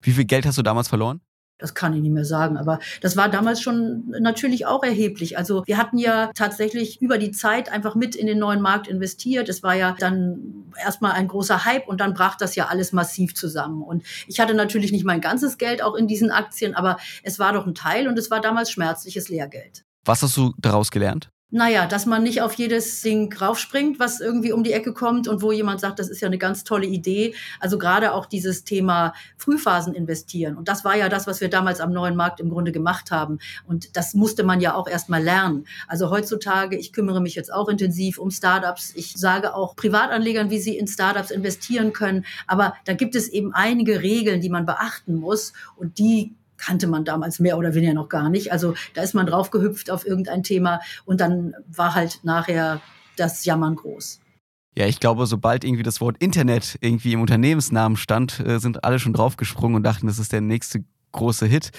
Wie 0.00 0.12
viel 0.12 0.24
Geld 0.24 0.46
hast 0.46 0.58
du 0.58 0.62
damals 0.62 0.88
verloren? 0.88 1.20
Das 1.58 1.74
kann 1.74 1.92
ich 1.92 2.00
nicht 2.00 2.12
mehr 2.12 2.24
sagen, 2.24 2.56
aber 2.56 2.78
das 3.00 3.16
war 3.16 3.28
damals 3.28 3.60
schon 3.60 4.14
natürlich 4.20 4.66
auch 4.66 4.84
erheblich. 4.84 5.36
Also 5.36 5.64
wir 5.66 5.76
hatten 5.76 5.98
ja 5.98 6.30
tatsächlich 6.34 7.02
über 7.02 7.18
die 7.18 7.32
Zeit 7.32 7.70
einfach 7.70 7.96
mit 7.96 8.14
in 8.14 8.28
den 8.28 8.38
neuen 8.38 8.60
Markt 8.60 8.86
investiert. 8.86 9.48
Es 9.48 9.62
war 9.64 9.74
ja 9.74 9.96
dann 9.98 10.70
erstmal 10.80 11.12
ein 11.12 11.26
großer 11.26 11.64
Hype 11.64 11.88
und 11.88 12.00
dann 12.00 12.14
brach 12.14 12.36
das 12.36 12.54
ja 12.54 12.66
alles 12.66 12.92
massiv 12.92 13.34
zusammen. 13.34 13.82
Und 13.82 14.04
ich 14.28 14.38
hatte 14.38 14.54
natürlich 14.54 14.92
nicht 14.92 15.04
mein 15.04 15.20
ganzes 15.20 15.58
Geld 15.58 15.82
auch 15.82 15.94
in 15.94 16.06
diesen 16.06 16.30
Aktien, 16.30 16.74
aber 16.74 16.98
es 17.24 17.38
war 17.40 17.52
doch 17.52 17.66
ein 17.66 17.74
Teil 17.74 18.06
und 18.06 18.18
es 18.18 18.30
war 18.30 18.40
damals 18.40 18.70
schmerzliches 18.70 19.28
Lehrgeld. 19.28 19.84
Was 20.04 20.22
hast 20.22 20.36
du 20.36 20.54
daraus 20.58 20.90
gelernt? 20.90 21.30
Naja, 21.50 21.86
dass 21.86 22.04
man 22.04 22.24
nicht 22.24 22.42
auf 22.42 22.52
jedes 22.52 23.00
Ding 23.00 23.32
raufspringt, 23.32 23.98
was 23.98 24.20
irgendwie 24.20 24.52
um 24.52 24.64
die 24.64 24.74
Ecke 24.74 24.92
kommt 24.92 25.28
und 25.28 25.40
wo 25.40 25.50
jemand 25.50 25.80
sagt, 25.80 25.98
das 25.98 26.10
ist 26.10 26.20
ja 26.20 26.28
eine 26.28 26.36
ganz 26.36 26.62
tolle 26.62 26.84
Idee. 26.84 27.34
Also 27.58 27.78
gerade 27.78 28.12
auch 28.12 28.26
dieses 28.26 28.64
Thema 28.64 29.14
Frühphasen 29.38 29.94
investieren. 29.94 30.58
Und 30.58 30.68
das 30.68 30.84
war 30.84 30.94
ja 30.94 31.08
das, 31.08 31.26
was 31.26 31.40
wir 31.40 31.48
damals 31.48 31.80
am 31.80 31.90
neuen 31.90 32.16
Markt 32.16 32.40
im 32.40 32.50
Grunde 32.50 32.70
gemacht 32.70 33.10
haben. 33.10 33.38
Und 33.66 33.96
das 33.96 34.12
musste 34.12 34.44
man 34.44 34.60
ja 34.60 34.74
auch 34.74 34.86
erst 34.86 35.08
mal 35.08 35.22
lernen. 35.22 35.64
Also 35.86 36.10
heutzutage, 36.10 36.76
ich 36.76 36.92
kümmere 36.92 37.22
mich 37.22 37.34
jetzt 37.34 37.50
auch 37.50 37.70
intensiv 37.70 38.18
um 38.18 38.30
Startups. 38.30 38.92
Ich 38.94 39.14
sage 39.14 39.54
auch 39.54 39.74
Privatanlegern, 39.74 40.50
wie 40.50 40.60
sie 40.60 40.76
in 40.76 40.86
Startups 40.86 41.30
investieren 41.30 41.94
können. 41.94 42.26
Aber 42.46 42.74
da 42.84 42.92
gibt 42.92 43.14
es 43.14 43.26
eben 43.26 43.54
einige 43.54 44.02
Regeln, 44.02 44.42
die 44.42 44.50
man 44.50 44.66
beachten 44.66 45.14
muss. 45.14 45.54
Und 45.76 45.98
die 45.98 46.34
kannte 46.58 46.86
man 46.86 47.04
damals 47.04 47.40
mehr 47.40 47.56
oder 47.56 47.74
weniger 47.74 47.94
noch 47.94 48.08
gar 48.08 48.28
nicht. 48.28 48.52
Also 48.52 48.74
da 48.94 49.02
ist 49.02 49.14
man 49.14 49.26
draufgehüpft 49.26 49.90
auf 49.90 50.06
irgendein 50.06 50.42
Thema 50.42 50.80
und 51.04 51.20
dann 51.20 51.54
war 51.66 51.94
halt 51.94 52.20
nachher 52.24 52.80
das 53.16 53.44
Jammern 53.44 53.76
groß. 53.76 54.20
Ja, 54.76 54.86
ich 54.86 55.00
glaube, 55.00 55.26
sobald 55.26 55.64
irgendwie 55.64 55.82
das 55.82 56.00
Wort 56.00 56.18
Internet 56.18 56.78
irgendwie 56.80 57.12
im 57.12 57.20
Unternehmensnamen 57.20 57.96
stand, 57.96 58.38
äh, 58.40 58.60
sind 58.60 58.84
alle 58.84 58.98
schon 58.98 59.12
draufgesprungen 59.12 59.76
und 59.76 59.82
dachten, 59.82 60.06
das 60.06 60.18
ist 60.18 60.32
der 60.32 60.40
nächste 60.40 60.84
große 61.12 61.46
Hit. 61.46 61.70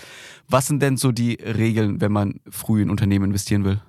Was 0.49 0.67
sind 0.67 0.81
denn 0.81 0.97
so 0.97 1.11
die 1.11 1.35
Regeln, 1.35 2.01
wenn 2.01 2.11
man 2.11 2.41
früh 2.49 2.81
in 2.81 2.89
Unternehmen 2.89 3.25
investieren 3.25 3.63
will? 3.63 3.81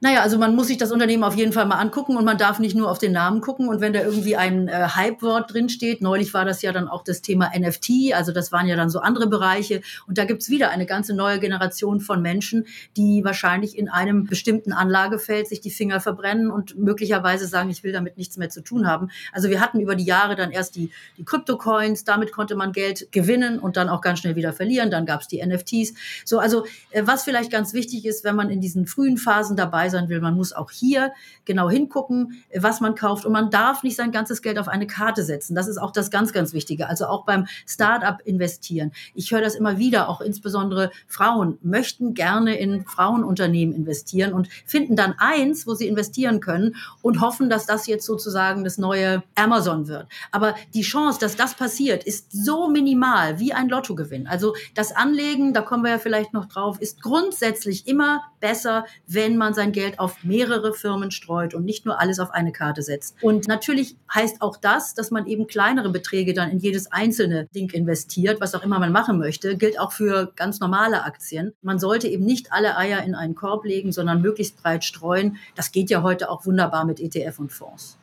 Naja, 0.00 0.22
also 0.22 0.38
man 0.38 0.54
muss 0.54 0.68
sich 0.68 0.78
das 0.78 0.92
Unternehmen 0.92 1.24
auf 1.24 1.34
jeden 1.34 1.52
Fall 1.52 1.66
mal 1.66 1.78
angucken 1.78 2.16
und 2.16 2.24
man 2.24 2.38
darf 2.38 2.60
nicht 2.60 2.76
nur 2.76 2.88
auf 2.88 3.00
den 3.00 3.10
Namen 3.10 3.40
gucken. 3.40 3.68
Und 3.68 3.80
wenn 3.80 3.92
da 3.92 4.00
irgendwie 4.00 4.36
ein 4.36 4.68
äh, 4.68 4.90
Hype-Wort 4.94 5.52
drinsteht, 5.52 6.02
neulich 6.02 6.32
war 6.34 6.44
das 6.44 6.62
ja 6.62 6.70
dann 6.70 6.86
auch 6.86 7.02
das 7.02 7.20
Thema 7.20 7.50
NFT, 7.52 8.14
also 8.14 8.30
das 8.30 8.52
waren 8.52 8.68
ja 8.68 8.76
dann 8.76 8.90
so 8.90 9.00
andere 9.00 9.26
Bereiche. 9.26 9.80
Und 10.06 10.16
da 10.16 10.24
gibt's 10.24 10.50
wieder 10.50 10.70
eine 10.70 10.86
ganze 10.86 11.14
neue 11.14 11.40
Generation 11.40 12.00
von 12.00 12.22
Menschen, 12.22 12.66
die 12.96 13.24
wahrscheinlich 13.24 13.76
in 13.76 13.88
einem 13.88 14.26
bestimmten 14.26 14.72
Anlagefeld 14.72 15.48
sich 15.48 15.60
die 15.60 15.72
Finger 15.72 16.00
verbrennen 16.00 16.52
und 16.52 16.78
möglicherweise 16.78 17.48
sagen, 17.48 17.68
ich 17.68 17.82
will 17.82 17.92
damit 17.92 18.16
nichts 18.18 18.36
mehr 18.36 18.50
zu 18.50 18.60
tun 18.60 18.86
haben. 18.86 19.10
Also 19.32 19.48
wir 19.48 19.60
hatten 19.60 19.80
über 19.80 19.96
die 19.96 20.04
Jahre 20.04 20.36
dann 20.36 20.52
erst 20.52 20.76
die, 20.76 20.92
die 21.16 21.24
Crypto-Coins, 21.24 22.04
damit 22.04 22.30
konnte 22.30 22.54
man 22.54 22.70
Geld 22.70 23.10
gewinnen 23.10 23.58
und 23.58 23.76
dann 23.76 23.88
auch 23.88 24.00
ganz 24.00 24.20
schnell 24.20 24.36
wieder 24.36 24.52
verlieren. 24.52 24.92
Dann 24.92 25.06
gab's 25.06 25.26
die 25.26 25.44
NFTs. 25.44 25.94
So, 26.24 26.38
also 26.38 26.66
äh, 26.90 27.02
was 27.04 27.24
vielleicht 27.24 27.50
ganz 27.50 27.74
wichtig 27.74 28.06
ist, 28.06 28.22
wenn 28.22 28.36
man 28.36 28.48
in 28.48 28.60
diesen 28.60 28.86
frühen 28.86 29.18
Phasen 29.18 29.56
dabei 29.56 29.87
dabei 29.88 29.98
sein 29.98 30.08
will. 30.08 30.20
Man 30.20 30.36
muss 30.36 30.52
auch 30.52 30.70
hier 30.70 31.12
genau 31.44 31.68
hingucken, 31.70 32.42
was 32.54 32.80
man 32.80 32.94
kauft. 32.94 33.24
Und 33.24 33.32
man 33.32 33.50
darf 33.50 33.82
nicht 33.82 33.96
sein 33.96 34.12
ganzes 34.12 34.42
Geld 34.42 34.58
auf 34.58 34.68
eine 34.68 34.86
Karte 34.86 35.22
setzen. 35.22 35.54
Das 35.54 35.68
ist 35.68 35.78
auch 35.78 35.90
das 35.90 36.10
ganz, 36.10 36.32
ganz 36.32 36.52
Wichtige. 36.52 36.88
Also 36.88 37.06
auch 37.06 37.24
beim 37.24 37.46
Start-up 37.66 38.20
investieren. 38.24 38.92
Ich 39.14 39.30
höre 39.32 39.40
das 39.40 39.54
immer 39.54 39.78
wieder, 39.78 40.08
auch 40.08 40.20
insbesondere 40.20 40.90
Frauen 41.06 41.58
möchten 41.62 42.14
gerne 42.14 42.58
in 42.58 42.84
Frauenunternehmen 42.84 43.74
investieren 43.74 44.32
und 44.32 44.48
finden 44.64 44.96
dann 44.96 45.14
eins, 45.18 45.66
wo 45.66 45.74
sie 45.74 45.88
investieren 45.88 46.40
können 46.40 46.76
und 47.02 47.20
hoffen, 47.20 47.48
dass 47.50 47.66
das 47.66 47.86
jetzt 47.86 48.06
sozusagen 48.06 48.64
das 48.64 48.78
neue 48.78 49.22
Amazon 49.34 49.88
wird. 49.88 50.06
Aber 50.30 50.54
die 50.74 50.82
Chance, 50.82 51.18
dass 51.20 51.36
das 51.36 51.54
passiert, 51.54 52.04
ist 52.04 52.32
so 52.32 52.68
minimal 52.68 53.38
wie 53.38 53.52
ein 53.52 53.68
Lottogewinn. 53.68 54.26
Also 54.26 54.54
das 54.74 54.94
Anlegen, 54.94 55.52
da 55.52 55.62
kommen 55.62 55.84
wir 55.84 55.92
ja 55.92 55.98
vielleicht 55.98 56.32
noch 56.32 56.46
drauf, 56.46 56.80
ist 56.80 57.02
grundsätzlich 57.02 57.86
immer 57.86 58.22
besser, 58.40 58.84
wenn 59.06 59.36
man 59.36 59.54
sein 59.54 59.72
Geld 59.78 60.00
auf 60.00 60.24
mehrere 60.24 60.74
Firmen 60.74 61.12
streut 61.12 61.54
und 61.54 61.64
nicht 61.64 61.86
nur 61.86 62.00
alles 62.00 62.18
auf 62.18 62.32
eine 62.32 62.50
Karte 62.50 62.82
setzt. 62.82 63.14
Und 63.22 63.46
natürlich 63.46 63.94
heißt 64.12 64.42
auch 64.42 64.56
das, 64.56 64.94
dass 64.94 65.12
man 65.12 65.28
eben 65.28 65.46
kleinere 65.46 65.90
Beträge 65.90 66.34
dann 66.34 66.50
in 66.50 66.58
jedes 66.58 66.90
einzelne 66.90 67.46
Ding 67.54 67.70
investiert, 67.70 68.40
was 68.40 68.56
auch 68.56 68.64
immer 68.64 68.80
man 68.80 68.90
machen 68.90 69.18
möchte, 69.18 69.56
gilt 69.56 69.78
auch 69.78 69.92
für 69.92 70.32
ganz 70.34 70.58
normale 70.58 71.04
Aktien. 71.04 71.52
Man 71.62 71.78
sollte 71.78 72.08
eben 72.08 72.24
nicht 72.24 72.52
alle 72.52 72.76
Eier 72.76 73.04
in 73.04 73.14
einen 73.14 73.36
Korb 73.36 73.64
legen, 73.64 73.92
sondern 73.92 74.20
möglichst 74.20 74.60
breit 74.60 74.84
streuen. 74.84 75.36
Das 75.54 75.70
geht 75.70 75.90
ja 75.90 76.02
heute 76.02 76.28
auch 76.28 76.44
wunderbar 76.44 76.84
mit 76.84 76.98
ETF 76.98 77.38
und 77.38 77.52
Fonds. 77.52 77.98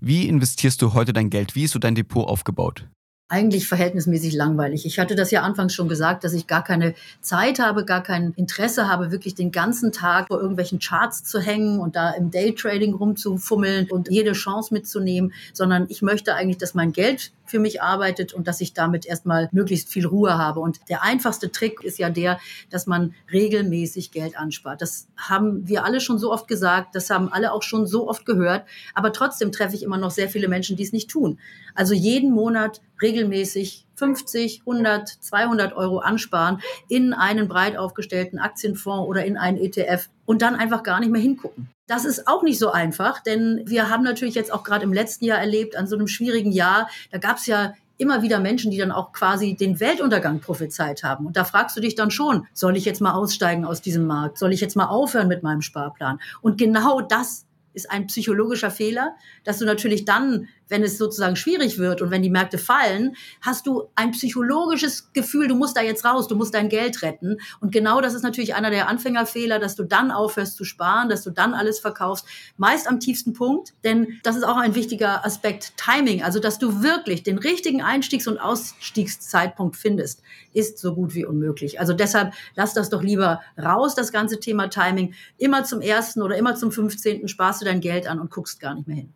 Wie 0.00 0.28
investierst 0.28 0.80
du 0.80 0.94
heute 0.94 1.12
dein 1.12 1.30
Geld? 1.30 1.56
Wie 1.56 1.64
ist 1.64 1.72
so 1.72 1.80
dein 1.80 1.96
Depot 1.96 2.28
aufgebaut? 2.28 2.86
Eigentlich 3.28 3.66
verhältnismäßig 3.66 4.34
langweilig. 4.34 4.86
Ich 4.86 5.00
hatte 5.00 5.16
das 5.16 5.32
ja 5.32 5.42
anfangs 5.42 5.74
schon 5.74 5.88
gesagt, 5.88 6.22
dass 6.22 6.32
ich 6.32 6.46
gar 6.46 6.62
keine 6.62 6.94
Zeit 7.20 7.58
habe, 7.58 7.84
gar 7.84 8.02
kein 8.02 8.32
Interesse 8.36 8.88
habe, 8.88 9.10
wirklich 9.10 9.34
den 9.34 9.50
ganzen 9.50 9.90
Tag 9.90 10.28
vor 10.28 10.40
irgendwelchen 10.40 10.78
Charts 10.78 11.24
zu 11.24 11.40
hängen 11.40 11.80
und 11.80 11.96
da 11.96 12.12
im 12.12 12.30
Daytrading 12.30 12.94
rumzufummeln 12.94 13.90
und 13.90 14.08
jede 14.08 14.32
Chance 14.32 14.72
mitzunehmen, 14.72 15.32
sondern 15.52 15.86
ich 15.88 16.02
möchte 16.02 16.36
eigentlich, 16.36 16.58
dass 16.58 16.74
mein 16.74 16.92
Geld 16.92 17.32
für 17.46 17.58
mich 17.58 17.82
arbeitet 17.82 18.32
und 18.32 18.46
dass 18.46 18.60
ich 18.60 18.74
damit 18.74 19.06
erstmal 19.06 19.48
möglichst 19.50 19.88
viel 19.88 20.06
Ruhe 20.06 20.38
habe. 20.38 20.60
Und 20.60 20.78
der 20.88 21.02
einfachste 21.02 21.50
Trick 21.50 21.82
ist 21.82 21.98
ja 21.98 22.10
der, 22.10 22.38
dass 22.70 22.86
man 22.86 23.14
regelmäßig 23.32 24.12
Geld 24.12 24.36
anspart. 24.36 24.82
Das 24.82 25.08
haben 25.16 25.66
wir 25.66 25.84
alle 25.84 26.00
schon 26.00 26.18
so 26.18 26.32
oft 26.32 26.46
gesagt, 26.46 26.94
das 26.94 27.10
haben 27.10 27.32
alle 27.32 27.52
auch 27.52 27.62
schon 27.62 27.86
so 27.86 28.08
oft 28.08 28.24
gehört, 28.24 28.64
aber 28.94 29.12
trotzdem 29.12 29.50
treffe 29.50 29.74
ich 29.74 29.82
immer 29.82 29.98
noch 29.98 30.10
sehr 30.10 30.28
viele 30.28 30.48
Menschen, 30.48 30.76
die 30.76 30.82
es 30.84 30.92
nicht 30.92 31.10
tun. 31.10 31.38
Also 31.74 31.92
jeden 31.92 32.32
Monat 32.32 32.80
regelmäßig 33.02 33.15
50, 33.24 34.62
100, 34.66 35.08
200 35.08 35.72
Euro 35.74 35.98
ansparen 35.98 36.60
in 36.88 37.12
einen 37.12 37.48
breit 37.48 37.76
aufgestellten 37.76 38.38
Aktienfonds 38.38 39.08
oder 39.08 39.24
in 39.24 39.36
einen 39.36 39.56
ETF 39.56 40.08
und 40.24 40.42
dann 40.42 40.54
einfach 40.54 40.82
gar 40.82 41.00
nicht 41.00 41.10
mehr 41.10 41.20
hingucken. 41.20 41.70
Das 41.86 42.04
ist 42.04 42.26
auch 42.26 42.42
nicht 42.42 42.58
so 42.58 42.72
einfach, 42.72 43.22
denn 43.22 43.62
wir 43.64 43.90
haben 43.90 44.02
natürlich 44.02 44.34
jetzt 44.34 44.52
auch 44.52 44.64
gerade 44.64 44.84
im 44.84 44.92
letzten 44.92 45.24
Jahr 45.24 45.38
erlebt, 45.38 45.76
an 45.76 45.86
so 45.86 45.96
einem 45.96 46.08
schwierigen 46.08 46.52
Jahr, 46.52 46.90
da 47.10 47.18
gab 47.18 47.38
es 47.38 47.46
ja 47.46 47.74
immer 47.98 48.22
wieder 48.22 48.40
Menschen, 48.40 48.70
die 48.70 48.78
dann 48.78 48.92
auch 48.92 49.12
quasi 49.12 49.54
den 49.54 49.80
Weltuntergang 49.80 50.40
prophezeit 50.40 51.02
haben. 51.02 51.26
Und 51.26 51.36
da 51.36 51.44
fragst 51.44 51.76
du 51.76 51.80
dich 51.80 51.94
dann 51.94 52.10
schon, 52.10 52.46
soll 52.52 52.76
ich 52.76 52.84
jetzt 52.84 53.00
mal 53.00 53.14
aussteigen 53.14 53.64
aus 53.64 53.80
diesem 53.80 54.06
Markt? 54.06 54.38
Soll 54.38 54.52
ich 54.52 54.60
jetzt 54.60 54.76
mal 54.76 54.86
aufhören 54.86 55.28
mit 55.28 55.42
meinem 55.42 55.62
Sparplan? 55.62 56.18
Und 56.42 56.58
genau 56.58 57.00
das 57.00 57.46
ist 57.72 57.90
ein 57.90 58.06
psychologischer 58.06 58.70
Fehler, 58.70 59.14
dass 59.44 59.58
du 59.58 59.64
natürlich 59.64 60.04
dann 60.04 60.48
wenn 60.68 60.82
es 60.82 60.98
sozusagen 60.98 61.36
schwierig 61.36 61.78
wird 61.78 62.02
und 62.02 62.10
wenn 62.10 62.22
die 62.22 62.30
Märkte 62.30 62.58
fallen, 62.58 63.16
hast 63.40 63.66
du 63.66 63.88
ein 63.94 64.12
psychologisches 64.12 65.12
Gefühl, 65.12 65.48
du 65.48 65.54
musst 65.54 65.76
da 65.76 65.82
jetzt 65.82 66.04
raus, 66.04 66.28
du 66.28 66.36
musst 66.36 66.54
dein 66.54 66.68
Geld 66.68 67.02
retten. 67.02 67.38
Und 67.60 67.72
genau 67.72 68.00
das 68.00 68.14
ist 68.14 68.22
natürlich 68.22 68.54
einer 68.54 68.70
der 68.70 68.88
Anfängerfehler, 68.88 69.58
dass 69.58 69.76
du 69.76 69.84
dann 69.84 70.10
aufhörst 70.10 70.56
zu 70.56 70.64
sparen, 70.64 71.08
dass 71.08 71.22
du 71.22 71.30
dann 71.30 71.54
alles 71.54 71.78
verkaufst, 71.78 72.26
meist 72.56 72.88
am 72.88 73.00
tiefsten 73.00 73.32
Punkt. 73.32 73.74
Denn 73.84 74.18
das 74.22 74.36
ist 74.36 74.44
auch 74.44 74.56
ein 74.56 74.74
wichtiger 74.74 75.24
Aspekt, 75.24 75.74
Timing, 75.76 76.22
also 76.22 76.40
dass 76.40 76.58
du 76.58 76.82
wirklich 76.82 77.22
den 77.22 77.38
richtigen 77.38 77.82
Einstiegs- 77.82 78.26
und 78.26 78.38
Ausstiegszeitpunkt 78.38 79.76
findest, 79.76 80.22
ist 80.52 80.78
so 80.78 80.94
gut 80.94 81.14
wie 81.14 81.24
unmöglich. 81.24 81.80
Also 81.80 81.92
deshalb 81.92 82.32
lass 82.54 82.74
das 82.74 82.90
doch 82.90 83.02
lieber 83.02 83.40
raus, 83.58 83.94
das 83.94 84.12
ganze 84.12 84.40
Thema 84.40 84.68
Timing. 84.68 85.14
Immer 85.38 85.64
zum 85.64 85.80
ersten 85.80 86.22
oder 86.22 86.36
immer 86.36 86.54
zum 86.56 86.72
15. 86.72 87.28
sparst 87.28 87.60
du 87.60 87.64
dein 87.64 87.80
Geld 87.80 88.06
an 88.06 88.20
und 88.20 88.30
guckst 88.30 88.60
gar 88.60 88.74
nicht 88.74 88.86
mehr 88.86 88.96
hin. 88.96 89.12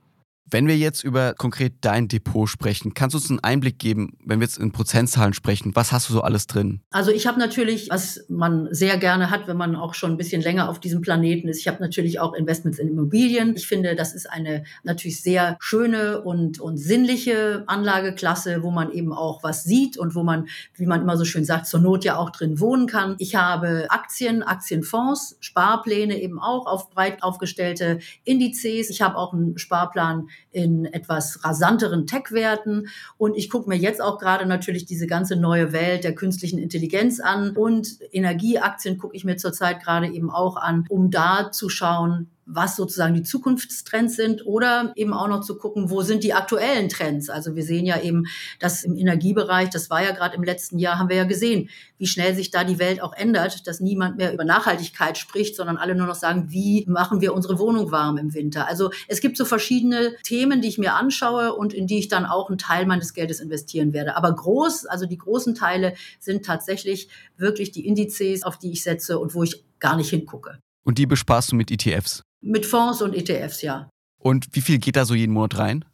Wenn 0.51 0.67
wir 0.67 0.77
jetzt 0.77 1.05
über 1.05 1.35
konkret 1.35 1.75
dein 1.81 2.09
Depot 2.09 2.49
sprechen, 2.49 2.93
kannst 2.95 3.15
du 3.15 3.19
uns 3.19 3.31
einen 3.31 3.41
Einblick 3.41 3.79
geben, 3.79 4.17
wenn 4.25 4.41
wir 4.41 4.47
jetzt 4.47 4.59
in 4.59 4.73
Prozentzahlen 4.73 5.33
sprechen? 5.33 5.77
Was 5.77 5.93
hast 5.93 6.09
du 6.09 6.15
so 6.15 6.23
alles 6.23 6.49
drin? 6.49 6.81
Also 6.91 7.13
ich 7.13 7.27
habe 7.29 7.39
natürlich, 7.39 7.89
was 7.91 8.25
man 8.29 8.69
sehr 8.73 8.97
gerne 8.99 9.31
hat, 9.31 9.47
wenn 9.47 9.57
man 9.57 9.77
auch 9.77 9.95
schon 9.95 10.11
ein 10.11 10.17
bisschen 10.17 10.43
länger 10.43 10.69
auf 10.69 10.81
diesem 10.81 11.03
Planeten 11.03 11.49
ist, 11.49 11.61
ich 11.61 11.69
habe 11.69 11.81
natürlich 11.81 12.19
auch 12.19 12.35
Investments 12.35 12.79
in 12.81 12.89
Immobilien. 12.89 13.55
Ich 13.57 13.69
finde, 13.69 13.95
das 13.95 14.13
ist 14.13 14.27
eine 14.29 14.65
natürlich 14.83 15.23
sehr 15.23 15.57
schöne 15.61 16.21
und, 16.23 16.61
und 16.61 16.79
sinnliche 16.79 17.63
Anlageklasse, 17.67 18.63
wo 18.63 18.71
man 18.71 18.91
eben 18.91 19.13
auch 19.13 19.45
was 19.45 19.63
sieht 19.63 19.97
und 19.99 20.15
wo 20.17 20.25
man, 20.25 20.49
wie 20.75 20.87
man 20.87 21.03
immer 21.03 21.17
so 21.17 21.25
schön 21.25 21.45
sagt, 21.45 21.67
zur 21.67 21.81
Not 21.81 22.05
ja 22.05 22.17
auch 22.17 22.31
drin 22.31 22.59
wohnen 22.59 22.89
kann. 22.89 23.15
Ich 23.19 23.37
habe 23.37 23.87
Aktien, 23.89 24.43
Aktienfonds, 24.43 25.37
Sparpläne 25.41 26.21
eben 26.21 26.41
auch 26.41 26.67
auf 26.67 26.91
breit 26.91 27.23
aufgestellte 27.23 28.01
Indizes. 28.25 28.91
Ich 28.91 29.01
habe 29.01 29.17
auch 29.17 29.33
einen 29.33 29.57
Sparplan 29.59 30.29
in 30.51 30.85
etwas 30.87 31.45
rasanteren 31.45 32.07
Tech-Werten. 32.07 32.89
Und 33.19 33.37
ich 33.37 33.51
gucke 33.51 33.69
mir 33.69 33.77
jetzt 33.77 34.03
auch 34.03 34.19
gerade 34.19 34.47
natürlich 34.47 34.87
diese 34.87 35.07
ganze 35.07 35.37
neue 35.37 35.73
Welt 35.73 36.05
der 36.05 36.15
künstlichen 36.15 36.59
Intelligenz 36.59 37.21
an. 37.21 37.57
Und 37.57 37.99
Energieaktien 38.13 38.99
gucke 38.99 39.17
ich 39.17 39.25
mir 39.25 39.37
zurzeit 39.37 39.83
gerade 39.83 40.09
eben 40.09 40.31
auch 40.31 40.57
an, 40.57 40.87
um 40.89 41.11
da 41.11 41.53
zu 41.53 41.69
schauen, 41.69 42.31
was 42.53 42.77
sozusagen 42.77 43.15
die 43.15 43.23
Zukunftstrends 43.23 44.17
sind 44.17 44.47
oder 44.47 44.93
eben 44.97 45.13
auch 45.13 45.29
noch 45.29 45.43
zu 45.43 45.57
gucken, 45.57 45.91
wo 45.91 46.03
sind 46.03 46.25
die 46.25 46.35
aktuellen 46.35 46.89
Trends. 46.89 47.31
Also 47.31 47.55
wir 47.55 47.63
sehen 47.63 47.87
ja 47.87 48.01
eben, 48.01 48.25
dass 48.59 48.83
im 48.83 48.97
Energiebereich, 48.97 49.71
das 49.71 49.91
war 49.91 50.03
ja 50.03 50.13
gerade 50.13 50.37
im 50.37 50.43
letzten 50.43 50.79
Jahr, 50.79 50.99
haben 50.99 51.09
wir 51.09 51.17
ja 51.17 51.25
gesehen, 51.25 51.69
wie 51.99 52.07
schnell 52.07 52.35
sich 52.35 52.51
da 52.51 52.65
die 52.65 52.79
Welt 52.79 53.03
auch 53.03 53.13
ändert, 53.13 53.67
dass 53.67 53.81
niemand 53.81 54.17
mehr 54.17 54.33
über 54.33 54.45
Nachhaltigkeit 54.45 55.19
spricht, 55.19 55.55
sondern 55.55 55.77
alle 55.77 55.95
nur 55.95 56.07
noch 56.07 56.15
sagen, 56.15 56.47
wie 56.51 56.85
machen 56.89 57.21
wir 57.21 57.35
unsere 57.35 57.59
Wohnung 57.59 57.91
warm 57.91 58.17
im 58.17 58.35
Winter. 58.35 58.67
Also 58.67 58.91
es 59.07 59.21
gibt 59.21 59.37
so 59.37 59.45
verschiedene 59.45 60.17
Themen, 60.23 60.61
die 60.61 60.69
ich 60.69 60.79
mir 60.79 60.95
anschaue 60.95 61.55
und 61.55 61.73
in 61.73 61.87
die 61.87 61.99
ich 61.99 62.09
dann 62.09 62.27
auch 62.27 62.49
einen 62.49 62.59
Teil 62.59 62.87
meines 62.87 63.15
Geldes 63.15 63.41
investieren 63.41 63.93
werde. 63.93 64.17
Aber 64.17 64.35
groß, 64.35 64.87
also 64.87 65.07
die 65.07 65.19
großen 65.19 65.55
Teile 65.55 65.95
sind 66.19 66.45
tatsächlich 66.45 67.09
wirklich 67.37 67.71
die 67.71 67.87
Indizes, 67.87 68.43
auf 68.43 68.59
die 68.59 68.73
ich 68.73 68.83
setze 68.83 69.19
und 69.19 69.35
wo 69.35 69.43
ich 69.43 69.65
gar 69.79 69.97
nicht 69.97 70.11
hingucke. 70.11 70.59
Und 70.85 70.99
die 70.99 71.07
besparst 71.07 71.53
du 71.53 71.57
mit 71.57 71.71
ETFs? 71.71 72.23
Mit 72.43 72.67
Fonds 72.67 73.03
und 73.03 73.15
ETFs, 73.15 73.63
ja. 73.63 73.91
Und 74.23 74.49
wie 74.53 74.61
viel 74.61 74.79
geht 74.79 74.97
da 74.97 75.05
so 75.05 75.15
jeden 75.15 75.33
Monat 75.33 75.59
rein? 75.59 75.85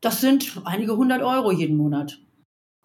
Das 0.00 0.20
sind 0.20 0.60
einige 0.64 0.96
hundert 0.96 1.22
Euro 1.22 1.50
jeden 1.52 1.76
Monat. 1.76 2.18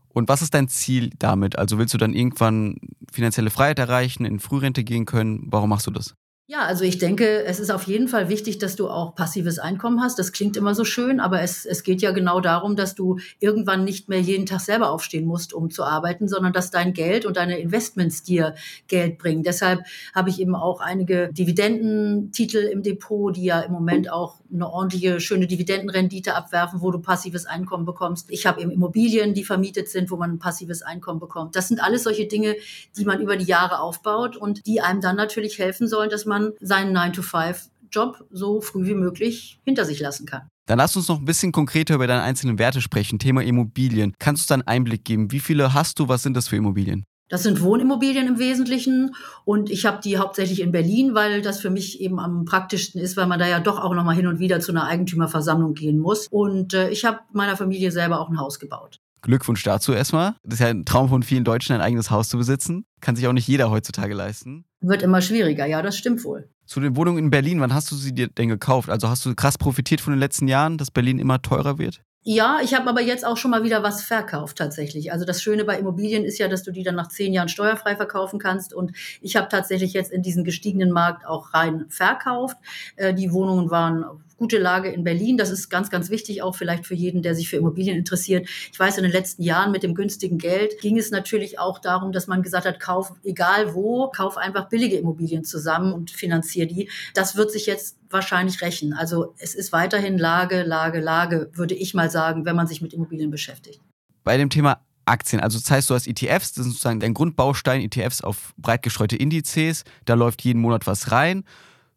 Und 0.09 0.27
was 0.27 0.41
ist 0.41 0.53
dein 0.53 0.67
Ziel 0.67 1.11
damit? 1.19 1.57
Also 1.57 1.77
willst 1.77 1.93
du 1.93 1.97
dann 1.97 2.13
irgendwann 2.13 2.77
finanzielle 3.11 3.49
Freiheit 3.49 3.79
erreichen, 3.79 4.25
in 4.25 4.39
Frührente 4.39 4.83
gehen 4.83 5.05
können? 5.05 5.47
Warum 5.47 5.69
machst 5.69 5.87
du 5.87 5.91
das? 5.91 6.15
Ja, 6.51 6.65
also 6.65 6.83
ich 6.83 6.97
denke, 6.97 7.45
es 7.45 7.61
ist 7.61 7.69
auf 7.69 7.83
jeden 7.83 8.09
Fall 8.09 8.27
wichtig, 8.27 8.57
dass 8.57 8.75
du 8.75 8.89
auch 8.89 9.15
passives 9.15 9.57
Einkommen 9.57 10.01
hast. 10.01 10.19
Das 10.19 10.33
klingt 10.33 10.57
immer 10.57 10.75
so 10.75 10.83
schön, 10.83 11.21
aber 11.21 11.39
es, 11.39 11.65
es 11.65 11.81
geht 11.81 12.01
ja 12.01 12.11
genau 12.11 12.41
darum, 12.41 12.75
dass 12.75 12.93
du 12.93 13.19
irgendwann 13.39 13.85
nicht 13.85 14.09
mehr 14.09 14.19
jeden 14.19 14.45
Tag 14.45 14.59
selber 14.59 14.89
aufstehen 14.89 15.25
musst, 15.25 15.53
um 15.53 15.69
zu 15.71 15.85
arbeiten, 15.85 16.27
sondern 16.27 16.51
dass 16.51 16.69
dein 16.69 16.91
Geld 16.91 17.25
und 17.25 17.37
deine 17.37 17.57
Investments 17.57 18.23
dir 18.23 18.53
Geld 18.89 19.17
bringen. 19.17 19.43
Deshalb 19.43 19.85
habe 20.13 20.29
ich 20.29 20.41
eben 20.41 20.53
auch 20.53 20.81
einige 20.81 21.29
Dividendentitel 21.31 22.57
im 22.57 22.83
Depot, 22.83 23.33
die 23.33 23.45
ja 23.45 23.61
im 23.61 23.71
Moment 23.71 24.11
auch 24.11 24.40
eine 24.53 24.69
ordentliche, 24.69 25.19
schöne 25.19 25.47
Dividendenrendite 25.47 26.35
abwerfen, 26.35 26.81
wo 26.81 26.91
du 26.91 26.99
passives 26.99 27.45
Einkommen 27.45 27.85
bekommst. 27.85 28.29
Ich 28.29 28.45
habe 28.45 28.61
eben 28.61 28.71
Immobilien, 28.71 29.33
die 29.33 29.43
vermietet 29.43 29.89
sind, 29.89 30.11
wo 30.11 30.17
man 30.17 30.31
ein 30.31 30.39
passives 30.39 30.81
Einkommen 30.81 31.19
bekommt. 31.19 31.55
Das 31.55 31.67
sind 31.67 31.81
alles 31.81 32.03
solche 32.03 32.27
Dinge, 32.27 32.55
die 32.97 33.05
man 33.05 33.21
über 33.21 33.37
die 33.37 33.45
Jahre 33.45 33.79
aufbaut 33.79 34.35
und 34.37 34.65
die 34.65 34.81
einem 34.81 35.01
dann 35.01 35.15
natürlich 35.15 35.59
helfen 35.59 35.87
sollen, 35.87 36.09
dass 36.09 36.25
man 36.25 36.51
seinen 36.59 36.95
9-to-5-Job 36.95 38.25
so 38.31 38.61
früh 38.61 38.85
wie 38.85 38.95
möglich 38.95 39.59
hinter 39.63 39.85
sich 39.85 39.99
lassen 39.99 40.25
kann. 40.25 40.47
Dann 40.67 40.77
lass 40.77 40.95
uns 40.95 41.07
noch 41.07 41.19
ein 41.19 41.25
bisschen 41.25 41.51
konkreter 41.51 41.95
über 41.95 42.07
deine 42.07 42.21
einzelnen 42.21 42.59
Werte 42.59 42.81
sprechen. 42.81 43.19
Thema 43.19 43.43
Immobilien. 43.43 44.13
Kannst 44.19 44.43
du 44.43 44.47
da 44.49 44.53
einen 44.55 44.67
Einblick 44.67 45.03
geben? 45.03 45.31
Wie 45.31 45.39
viele 45.39 45.73
hast 45.73 45.99
du? 45.99 46.07
Was 46.07 46.23
sind 46.23 46.35
das 46.35 46.47
für 46.47 46.55
Immobilien? 46.55 47.03
Das 47.31 47.43
sind 47.43 47.61
Wohnimmobilien 47.61 48.27
im 48.27 48.39
Wesentlichen 48.39 49.15
und 49.45 49.69
ich 49.69 49.85
habe 49.85 50.01
die 50.03 50.17
hauptsächlich 50.17 50.59
in 50.59 50.73
Berlin, 50.73 51.15
weil 51.15 51.41
das 51.41 51.61
für 51.61 51.69
mich 51.69 52.01
eben 52.01 52.19
am 52.19 52.43
praktischsten 52.43 52.99
ist, 52.99 53.15
weil 53.15 53.25
man 53.25 53.39
da 53.39 53.47
ja 53.47 53.61
doch 53.61 53.79
auch 53.79 53.95
noch 53.95 54.03
mal 54.03 54.13
hin 54.13 54.27
und 54.27 54.39
wieder 54.39 54.59
zu 54.59 54.73
einer 54.73 54.85
Eigentümerversammlung 54.85 55.73
gehen 55.73 55.97
muss. 55.97 56.27
Und 56.29 56.73
äh, 56.73 56.89
ich 56.89 57.05
habe 57.05 57.19
meiner 57.31 57.55
Familie 57.55 57.91
selber 57.91 58.19
auch 58.19 58.29
ein 58.29 58.37
Haus 58.37 58.59
gebaut. 58.59 58.99
Glückwunsch 59.21 59.63
dazu 59.63 59.93
erstmal. 59.93 60.33
Das 60.43 60.55
ist 60.55 60.59
ja 60.59 60.67
ein 60.67 60.83
Traum 60.83 61.07
von 61.07 61.23
vielen 61.23 61.45
Deutschen, 61.45 61.73
ein 61.73 61.79
eigenes 61.79 62.11
Haus 62.11 62.27
zu 62.27 62.37
besitzen. 62.37 62.83
Kann 62.99 63.15
sich 63.15 63.25
auch 63.27 63.33
nicht 63.33 63.47
jeder 63.47 63.71
heutzutage 63.71 64.13
leisten. 64.13 64.65
Wird 64.81 65.01
immer 65.01 65.21
schwieriger, 65.21 65.65
ja, 65.65 65.81
das 65.81 65.97
stimmt 65.97 66.25
wohl. 66.25 66.49
Zu 66.65 66.81
den 66.81 66.97
Wohnungen 66.97 67.19
in 67.19 67.29
Berlin, 67.29 67.61
wann 67.61 67.73
hast 67.73 67.89
du 67.91 67.95
sie 67.95 68.13
dir 68.13 68.27
denn 68.27 68.49
gekauft? 68.49 68.89
Also 68.89 69.07
hast 69.07 69.25
du 69.25 69.33
krass 69.35 69.57
profitiert 69.57 70.01
von 70.01 70.11
den 70.11 70.19
letzten 70.19 70.49
Jahren, 70.49 70.77
dass 70.77 70.91
Berlin 70.91 71.17
immer 71.17 71.41
teurer 71.41 71.77
wird? 71.77 72.01
Ja, 72.23 72.59
ich 72.63 72.75
habe 72.75 72.87
aber 72.87 73.01
jetzt 73.01 73.25
auch 73.25 73.35
schon 73.37 73.49
mal 73.49 73.63
wieder 73.63 73.81
was 73.81 74.03
verkauft 74.03 74.57
tatsächlich. 74.57 75.11
Also 75.11 75.25
das 75.25 75.41
Schöne 75.41 75.65
bei 75.65 75.79
Immobilien 75.79 76.23
ist 76.23 76.37
ja, 76.37 76.47
dass 76.47 76.61
du 76.61 76.71
die 76.71 76.83
dann 76.83 76.93
nach 76.93 77.07
zehn 77.07 77.33
Jahren 77.33 77.49
steuerfrei 77.49 77.95
verkaufen 77.95 78.37
kannst. 78.37 78.75
Und 78.75 78.91
ich 79.21 79.35
habe 79.35 79.49
tatsächlich 79.49 79.93
jetzt 79.93 80.11
in 80.11 80.21
diesen 80.21 80.43
gestiegenen 80.43 80.91
Markt 80.91 81.25
auch 81.25 81.55
rein 81.55 81.85
verkauft. 81.89 82.57
Äh, 82.95 83.15
die 83.15 83.31
Wohnungen 83.31 83.71
waren 83.71 84.05
gute 84.41 84.57
Lage 84.57 84.89
in 84.89 85.03
Berlin. 85.03 85.37
Das 85.37 85.51
ist 85.51 85.69
ganz, 85.69 85.91
ganz 85.91 86.09
wichtig, 86.09 86.41
auch 86.41 86.55
vielleicht 86.55 86.87
für 86.87 86.95
jeden, 86.95 87.21
der 87.21 87.35
sich 87.35 87.47
für 87.47 87.57
Immobilien 87.57 87.95
interessiert. 87.95 88.49
Ich 88.71 88.79
weiß, 88.79 88.97
in 88.97 89.03
den 89.03 89.11
letzten 89.11 89.43
Jahren 89.43 89.71
mit 89.71 89.83
dem 89.83 89.93
günstigen 89.93 90.39
Geld 90.39 90.81
ging 90.81 90.97
es 90.97 91.11
natürlich 91.11 91.59
auch 91.59 91.77
darum, 91.77 92.11
dass 92.11 92.25
man 92.25 92.41
gesagt 92.41 92.65
hat, 92.65 92.79
kauf 92.79 93.13
egal 93.23 93.75
wo, 93.75 94.09
kauf 94.09 94.37
einfach 94.37 94.67
billige 94.67 94.95
Immobilien 94.97 95.43
zusammen 95.43 95.93
und 95.93 96.09
finanzier 96.09 96.65
die. 96.65 96.89
Das 97.13 97.35
wird 97.35 97.51
sich 97.51 97.67
jetzt 97.67 97.97
wahrscheinlich 98.09 98.63
rächen. 98.63 98.93
Also 98.93 99.35
es 99.37 99.53
ist 99.53 99.71
weiterhin 99.73 100.17
Lage, 100.17 100.63
Lage, 100.63 101.01
Lage, 101.01 101.51
würde 101.53 101.75
ich 101.75 101.93
mal 101.93 102.09
sagen, 102.09 102.43
wenn 102.43 102.55
man 102.55 102.65
sich 102.65 102.81
mit 102.81 102.95
Immobilien 102.95 103.29
beschäftigt. 103.29 103.79
Bei 104.23 104.37
dem 104.37 104.49
Thema 104.49 104.81
Aktien. 105.05 105.39
Also 105.39 105.59
das 105.59 105.69
heißt, 105.69 105.87
du 105.87 105.93
hast 105.93 106.07
ETFs, 106.07 106.53
das 106.53 106.65
ist 106.65 106.71
sozusagen 106.73 106.99
dein 106.99 107.13
Grundbaustein, 107.13 107.81
ETFs 107.81 108.21
auf 108.21 108.55
breit 108.57 108.81
gestreute 108.81 109.17
Indizes, 109.17 109.83
da 110.05 110.15
läuft 110.15 110.41
jeden 110.41 110.61
Monat 110.61 110.87
was 110.87 111.11
rein. 111.11 111.43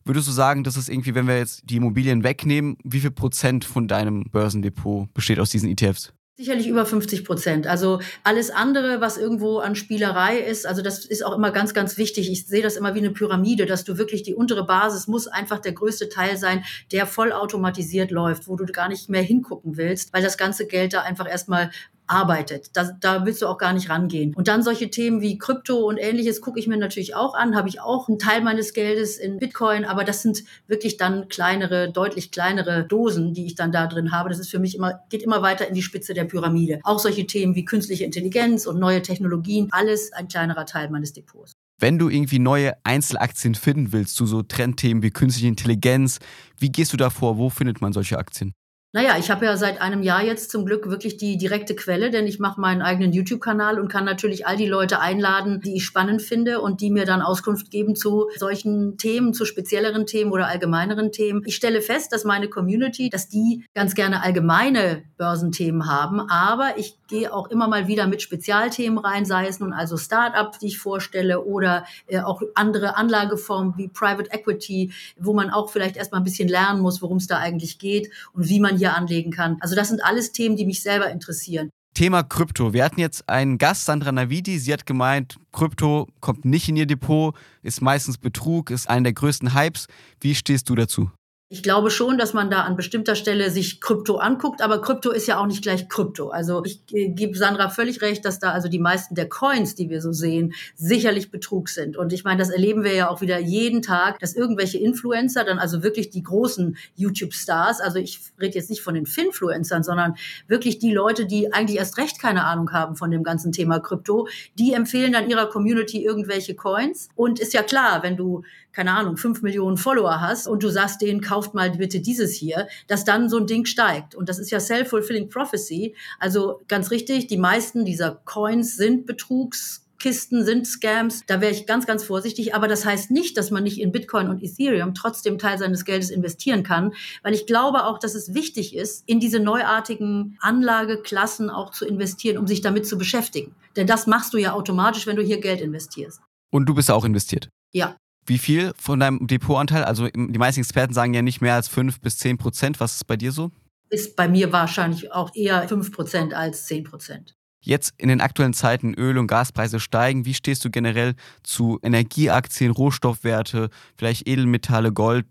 Würdest 0.05 0.29
du 0.29 0.33
sagen, 0.33 0.65
dass 0.65 0.77
es 0.77 0.91
irgendwie, 0.91 1.15
wenn 1.15 1.27
wir 1.27 1.39
jetzt 1.39 1.63
die 1.65 1.77
Immobilien 1.77 2.25
wegnehmen, 2.25 2.77
wie 2.85 3.01
viel 3.01 3.11
Prozent 3.11 3.65
von 3.65 3.89
deinem 3.89 4.25
Börsendepot 4.25 5.13
besteht 5.15 5.41
aus 5.41 5.49
diesen 5.49 5.71
ETFs? 5.71 6.13
Sicherlich 6.37 6.67
über 6.67 6.85
50 6.85 7.25
Prozent. 7.25 7.67
Also 7.69 8.01
alles 8.25 8.51
andere, 8.51 9.01
was 9.01 9.17
irgendwo 9.17 9.61
an 9.61 9.77
Spielerei 9.77 10.39
ist, 10.39 10.67
also 10.67 10.83
das 10.83 11.07
ist 11.07 11.25
auch 11.25 11.33
immer 11.33 11.53
ganz, 11.53 11.75
ganz 11.75 11.97
wichtig. 11.97 12.29
Ich 12.29 12.47
sehe 12.47 12.61
das 12.61 12.75
immer 12.75 12.95
wie 12.95 12.99
eine 12.99 13.13
Pyramide, 13.13 13.67
dass 13.67 13.85
du 13.85 13.99
wirklich 13.99 14.25
die 14.25 14.35
untere 14.35 14.67
Basis 14.67 15.07
muss 15.07 15.29
einfach 15.29 15.61
der 15.61 15.73
größte 15.73 16.09
Teil 16.09 16.37
sein, 16.37 16.65
der 16.91 17.07
vollautomatisiert 17.07 18.11
läuft, 18.11 18.49
wo 18.49 18.57
du 18.57 18.67
gar 18.67 18.89
nicht 18.89 19.09
mehr 19.09 19.23
hingucken 19.23 19.77
willst, 19.77 20.13
weil 20.13 20.25
das 20.25 20.37
ganze 20.37 20.67
Geld 20.67 20.93
da 20.93 21.03
einfach 21.03 21.31
erstmal 21.31 21.71
arbeitet. 22.07 22.71
Da, 22.75 22.91
da 23.01 23.27
willst 23.27 23.43
du 23.43 23.47
auch 23.47 23.59
gar 23.59 23.73
nicht 23.73 23.89
rangehen. 23.89 24.35
Und 24.35 24.49
dann 24.49 24.63
solche 24.63 24.91
Themen 24.91 25.21
wie 25.21 25.39
Krypto 25.39 25.87
und 25.87 25.99
ähnliches 25.99 26.41
gucke 26.41 26.59
ich 26.59 26.67
mir 26.67 26.77
natürlich 26.77 27.15
auch 27.15 27.35
an, 27.35 27.57
habe 27.57 27.69
ich 27.69 27.81
auch 27.81 28.09
einen 28.09 28.19
Teil 28.19 28.43
meines 28.43 28.73
Geldes 28.73 29.17
in 29.17 29.39
Bitcoin, 29.39 29.85
aber 29.85 30.05
das 30.05 30.23
sind 30.23 30.45
wirklich 30.67 30.97
dann 30.97 31.29
kleinere, 31.29 31.91
deutlich 31.91 32.31
kleinere 32.31 32.85
Dosen, 32.87 33.35
die 33.35 33.47
ich 33.47 33.55
dann 33.55 33.73
da 33.73 33.87
drin 33.87 34.13
habe. 34.13 34.29
Das 34.29 34.39
ist 34.39 34.51
für 34.51 34.59
mich 34.59 34.77
immer, 34.77 35.01
geht 35.11 35.23
immer 35.23 35.43
weiter 35.43 35.67
in 35.67 35.75
die 35.75 35.83
Spitze 35.83 36.15
der 36.15 36.25
Pyramide. 36.25 36.81
Auch 36.85 36.99
solche 36.99 37.27
Themen 37.27 37.55
wie 37.55 37.65
künstliche 37.65 38.05
Intelligenz 38.05 38.67
und 38.67 38.79
neue 38.79 39.03
Technologien, 39.03 39.69
alles 39.71 40.13
ein 40.13 40.29
kleinerer 40.29 40.67
Teil 40.67 40.91
meines 40.91 41.13
Depots. 41.13 41.53
Wenn 41.81 41.99
du 41.99 42.09
irgendwie 42.09 42.39
neue 42.39 42.73
Einzelaktien 42.85 43.55
finden 43.55 43.93
willst 43.93 44.15
zu 44.15 44.27
so 44.27 44.43
Trendthemen 44.43 45.03
wie 45.03 45.11
künstliche 45.11 45.49
Intelligenz, 45.49 46.19
wie 46.59 46.71
gehst 46.71 46.93
du 46.93 46.97
da 46.97 47.11
vor? 47.11 47.37
Wo 47.37 47.51
findet 47.51 47.81
man 47.81 47.93
solche 47.93 48.17
Aktien? 48.17 48.55
Naja, 48.95 49.17
ich 49.19 49.29
habe 49.29 49.45
ja 49.45 49.57
seit 49.57 49.81
einem 49.81 50.05
Jahr 50.05 50.23
jetzt 50.23 50.53
zum 50.53 50.65
Glück 50.65 50.89
wirklich 50.89 51.17
die 51.17 51.37
direkte 51.37 51.75
Quelle, 51.75 52.13
denn 52.13 52.29
ich 52.29 52.39
mache 52.39 52.61
meinen 52.61 52.81
eigenen 52.81 53.13
YouTube-Kanal 53.13 53.81
und 53.81 53.89
kann 53.89 54.05
natürlich 54.05 54.47
all 54.47 54.57
die 54.57 54.69
Leute 54.69 55.01
einladen, 55.01 55.61
die 55.61 55.75
ich 55.75 55.85
spannend 55.85 56.23
finde 56.23 56.61
und 56.61 56.81
die 56.81 56.93
mir 56.93 57.05
dann 57.05 57.21
Auskunft 57.21 57.73
geben 57.73 57.97
zu 57.97 58.31
solchen 58.37 58.97
Themen, 58.97 59.35
zu 59.35 59.47
spezielleren 59.47 60.07
Themen 60.07 60.31
oder 60.31 60.47
allgemeineren 60.47 61.11
Themen. 61.11 61.43
Ich 61.45 61.57
stelle 61.57 61.83
fest, 61.83 62.13
dass 62.13 62.23
meine 62.23 62.49
Community, 62.49 63.11
dass 63.11 63.29
die 63.29 63.65
ganz 63.75 63.97
gerne 63.97 64.23
allgemeine 64.23 65.03
Börsenthemen 65.17 65.89
haben, 65.89 66.21
aber 66.21 66.79
ich 66.79 66.97
gehe 67.09 67.35
auch 67.35 67.51
immer 67.51 67.67
mal 67.67 67.89
wieder 67.89 68.07
mit 68.07 68.23
Spezialthemen 68.23 68.99
rein, 68.99 69.25
sei 69.25 69.49
es 69.49 69.59
nun 69.59 69.73
also 69.73 69.97
Start-up, 69.97 70.61
die 70.61 70.69
ich 70.69 70.79
vorstelle 70.79 71.45
oder 71.45 71.85
äh, 72.07 72.21
auch 72.21 72.43
andere 72.55 72.97
Anlageformen 72.97 73.75
wie 73.77 73.89
Private 73.89 74.31
Equity, 74.31 74.93
wo 75.19 75.33
man 75.33 75.51
auch 75.51 75.71
vielleicht 75.71 75.97
erstmal 75.97 76.21
ein 76.21 76.25
bisschen 76.25 76.49
lernen 76.49 76.81
muss, 76.81 77.03
worum 77.03 77.17
es 77.17 77.27
da 77.27 77.39
eigentlich 77.39 77.81
geht 77.81 78.11
und 78.33 78.49
wie 78.49 78.61
man 78.61 78.77
hier 78.77 78.84
hier 78.85 78.97
anlegen 78.97 79.31
kann. 79.31 79.57
Also 79.61 79.75
das 79.75 79.89
sind 79.89 80.05
alles 80.05 80.33
Themen, 80.33 80.57
die 80.57 80.67
mich 80.67 80.83
selber 80.83 81.11
interessieren. 81.11 81.71
Thema 81.95 82.25
Krypto. 82.25 82.73
Wir 82.73 82.85
hatten 82.85 83.01
jetzt 83.01 83.29
einen 83.29 83.57
Gast, 83.57 83.85
Sandra 83.85 84.11
Navidi. 84.11 84.59
Sie 84.59 84.73
hat 84.73 84.85
gemeint, 84.85 85.37
Krypto 85.53 86.09
kommt 86.21 86.45
nicht 86.45 86.69
in 86.69 86.77
ihr 86.77 86.87
Depot, 86.87 87.37
ist 87.63 87.81
meistens 87.83 88.19
Betrug, 88.19 88.71
ist 88.71 88.91
einer 88.91 89.05
der 89.05 89.13
größten 89.13 89.55
Hypes. 89.55 89.87
Wie 90.21 90.35
stehst 90.35 90.69
du 90.69 90.75
dazu? 90.75 91.11
Ich 91.51 91.63
glaube 91.63 91.91
schon, 91.91 92.17
dass 92.17 92.33
man 92.33 92.51
da 92.51 92.63
an 92.63 92.75
bestimmter 92.75 93.15
Stelle 93.15 93.51
sich 93.51 93.83
Krypto 93.83 94.17
anguckt, 94.17 94.63
aber 94.63 94.81
Krypto 94.81 95.11
ist 95.11 95.27
ja 95.27 95.39
auch 95.39 95.47
nicht 95.47 95.63
gleich 95.63 95.91
Krypto. 95.91 96.31
Also 96.31 96.65
ich 96.65 96.81
äh, 96.91 97.11
gebe 97.11 97.37
Sandra 97.37 97.69
völlig 97.69 98.01
recht, 98.01 98.25
dass 98.25 98.39
da 98.39 98.53
also 98.53 98.69
die 98.69 98.79
meisten 98.79 99.15
der 99.15 99.29
Coins, 99.29 99.75
die 99.75 99.91
wir 99.91 100.01
so 100.01 100.11
sehen, 100.11 100.55
sicherlich 100.75 101.31
Betrug 101.31 101.69
sind. 101.69 101.99
Und 101.99 102.15
ich 102.15 102.25
meine, 102.25 102.39
das 102.39 102.49
erleben 102.49 102.83
wir 102.83 102.95
ja 102.95 103.11
auch 103.11 103.21
wieder 103.21 103.39
jeden 103.39 103.83
Tag, 103.83 104.21
dass 104.21 104.35
irgendwelche 104.35 104.79
Influencer, 104.79 105.45
dann 105.45 105.59
also 105.59 105.83
wirklich 105.83 106.09
die 106.09 106.23
großen 106.23 106.79
YouTube-Stars, 106.95 107.83
also 107.83 107.99
ich 107.99 108.21
rede 108.41 108.55
jetzt 108.55 108.71
nicht 108.71 108.81
von 108.81 108.95
den 108.95 109.05
Finfluencern, 109.05 109.83
sondern 109.83 110.15
wirklich 110.49 110.79
die 110.79 110.95
Leute, 110.95 111.27
die 111.27 111.53
eigentlich 111.53 111.79
erst 111.79 111.99
recht 111.99 112.21
keine 112.21 112.45
Ahnung 112.45 112.73
haben 112.73 112.97
von 112.97 113.11
dem 113.11 113.23
ganzen 113.23 113.53
Thema 113.53 113.81
Krypto, 113.81 114.29
die 114.59 114.73
empfehlen 114.73 115.13
dann 115.13 115.29
ihrer 115.29 115.51
Community 115.51 116.03
irgendwelche 116.03 116.55
Coins. 116.55 117.11
Und 117.15 117.39
ist 117.39 117.53
ja 117.53 117.63
klar, 117.63 118.03
wenn 118.03 118.17
du 118.17 118.43
keine 118.75 118.93
Ahnung, 118.93 119.17
fünf 119.17 119.41
Millionen 119.43 119.77
Follower 119.77 120.21
hast 120.21 120.49
und 120.49 120.63
du 120.65 120.69
sagst 120.69 121.01
denen, 121.01 121.21
kauft 121.35 121.53
mal 121.53 121.71
bitte 121.73 122.01
dieses 122.01 122.33
hier, 122.33 122.69
dass 122.87 123.05
dann 123.05 123.29
so 123.29 123.39
ein 123.39 123.49
Ding 123.49 123.65
steigt. 123.65 124.15
Und 124.15 124.29
das 124.29 124.39
ist 124.39 124.53
ja 124.53 124.61
self-fulfilling 124.61 125.29
prophecy. 125.29 125.97
Also 126.21 126.61
ganz 126.69 126.93
richtig, 126.93 127.27
die 127.27 127.37
meisten 127.37 127.85
dieser 127.85 128.23
Coins 128.25 128.77
sind 128.77 129.05
Betrugs 129.05 129.81
Kisten 129.99 130.45
sind 130.45 130.67
Scams. 130.67 131.25
Da 131.27 131.41
wäre 131.41 131.51
ich 131.51 131.67
ganz, 131.67 131.87
ganz 131.87 132.05
vorsichtig. 132.05 132.55
Aber 132.55 132.69
das 132.69 132.85
heißt 132.85 133.11
nicht, 133.11 133.39
dass 133.39 133.51
man 133.51 133.65
nicht 133.65 133.81
in 133.81 133.91
Bitcoin 133.91 134.29
und 134.29 134.43
Ethereum 134.43 134.93
trotzdem 134.93 135.39
Teil 135.39 135.57
seines 135.57 135.87
Geldes 135.87 136.11
investieren 136.11 136.63
kann, 136.63 136.93
weil 137.23 137.33
ich 137.33 137.47
glaube 137.47 137.85
auch, 137.87 137.99
dass 137.99 138.15
es 138.15 138.35
wichtig 138.35 138.77
ist, 138.77 139.03
in 139.07 139.19
diese 139.19 139.41
neuartigen 139.41 140.37
Anlageklassen 140.41 141.49
auch 141.49 141.71
zu 141.71 141.87
investieren, 141.87 142.37
um 142.37 142.47
sich 142.47 142.61
damit 142.61 142.87
zu 142.87 142.99
beschäftigen. 142.99 143.55
Denn 143.77 143.87
das 143.87 144.07
machst 144.07 144.35
du 144.35 144.39
ja 144.39 144.53
automatisch, 144.53 145.07
wenn 145.07 145.17
du 145.17 145.23
hier 145.23 145.41
Geld 145.41 145.63
investierst. 145.63 146.21
Und 146.53 146.67
du 146.67 146.75
bist 146.75 146.91
auch 146.91 147.05
investiert? 147.05 147.49
Ja. 147.73 147.97
Wie 148.27 148.39
viel 148.39 148.73
von 148.77 149.01
deinem 149.01 149.27
Depotanteil? 149.27 149.85
Also 149.85 150.09
die 150.09 150.39
meisten 150.39 150.61
Experten 150.61 150.95
sagen 150.95 151.15
ja 151.15 151.23
nicht 151.23 151.41
mehr 151.41 151.55
als 151.55 151.69
5 151.69 152.01
bis 152.01 152.19
10 152.19 152.39
Prozent. 152.39 152.81
Was 152.81 152.97
ist 152.97 153.07
bei 153.07 153.17
dir 153.17 153.33
so? 153.33 153.51
Ist 153.91 154.17
bei 154.17 154.29
mir 154.29 154.53
wahrscheinlich 154.53 155.13
auch 155.13 155.31
eher 155.35 155.69
5 155.69 155.93
Prozent 155.93 156.35
als 156.35 156.67
10 156.67 156.85
Prozent. 156.85 157.35
Jetzt 157.61 157.95
in 157.97 158.09
den 158.09 158.21
aktuellen 158.21 158.53
Zeiten 158.53 158.95
Öl- 158.95 159.19
und 159.19 159.27
Gaspreise 159.27 159.81
steigen. 159.81 160.27
Wie 160.27 160.35
stehst 160.35 160.65
du 160.65 160.71
generell 160.71 161.15
zu 161.43 161.79
Energieaktien, 161.83 162.71
Rohstoffwerte, 162.71 163.71
vielleicht 163.97 164.29
Edelmetalle, 164.29 164.93
Gold, 164.93 165.27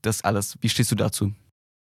das 0.00 0.24
alles? 0.24 0.56
Wie 0.60 0.68
stehst 0.68 0.90
du 0.92 0.94
dazu? 0.94 1.32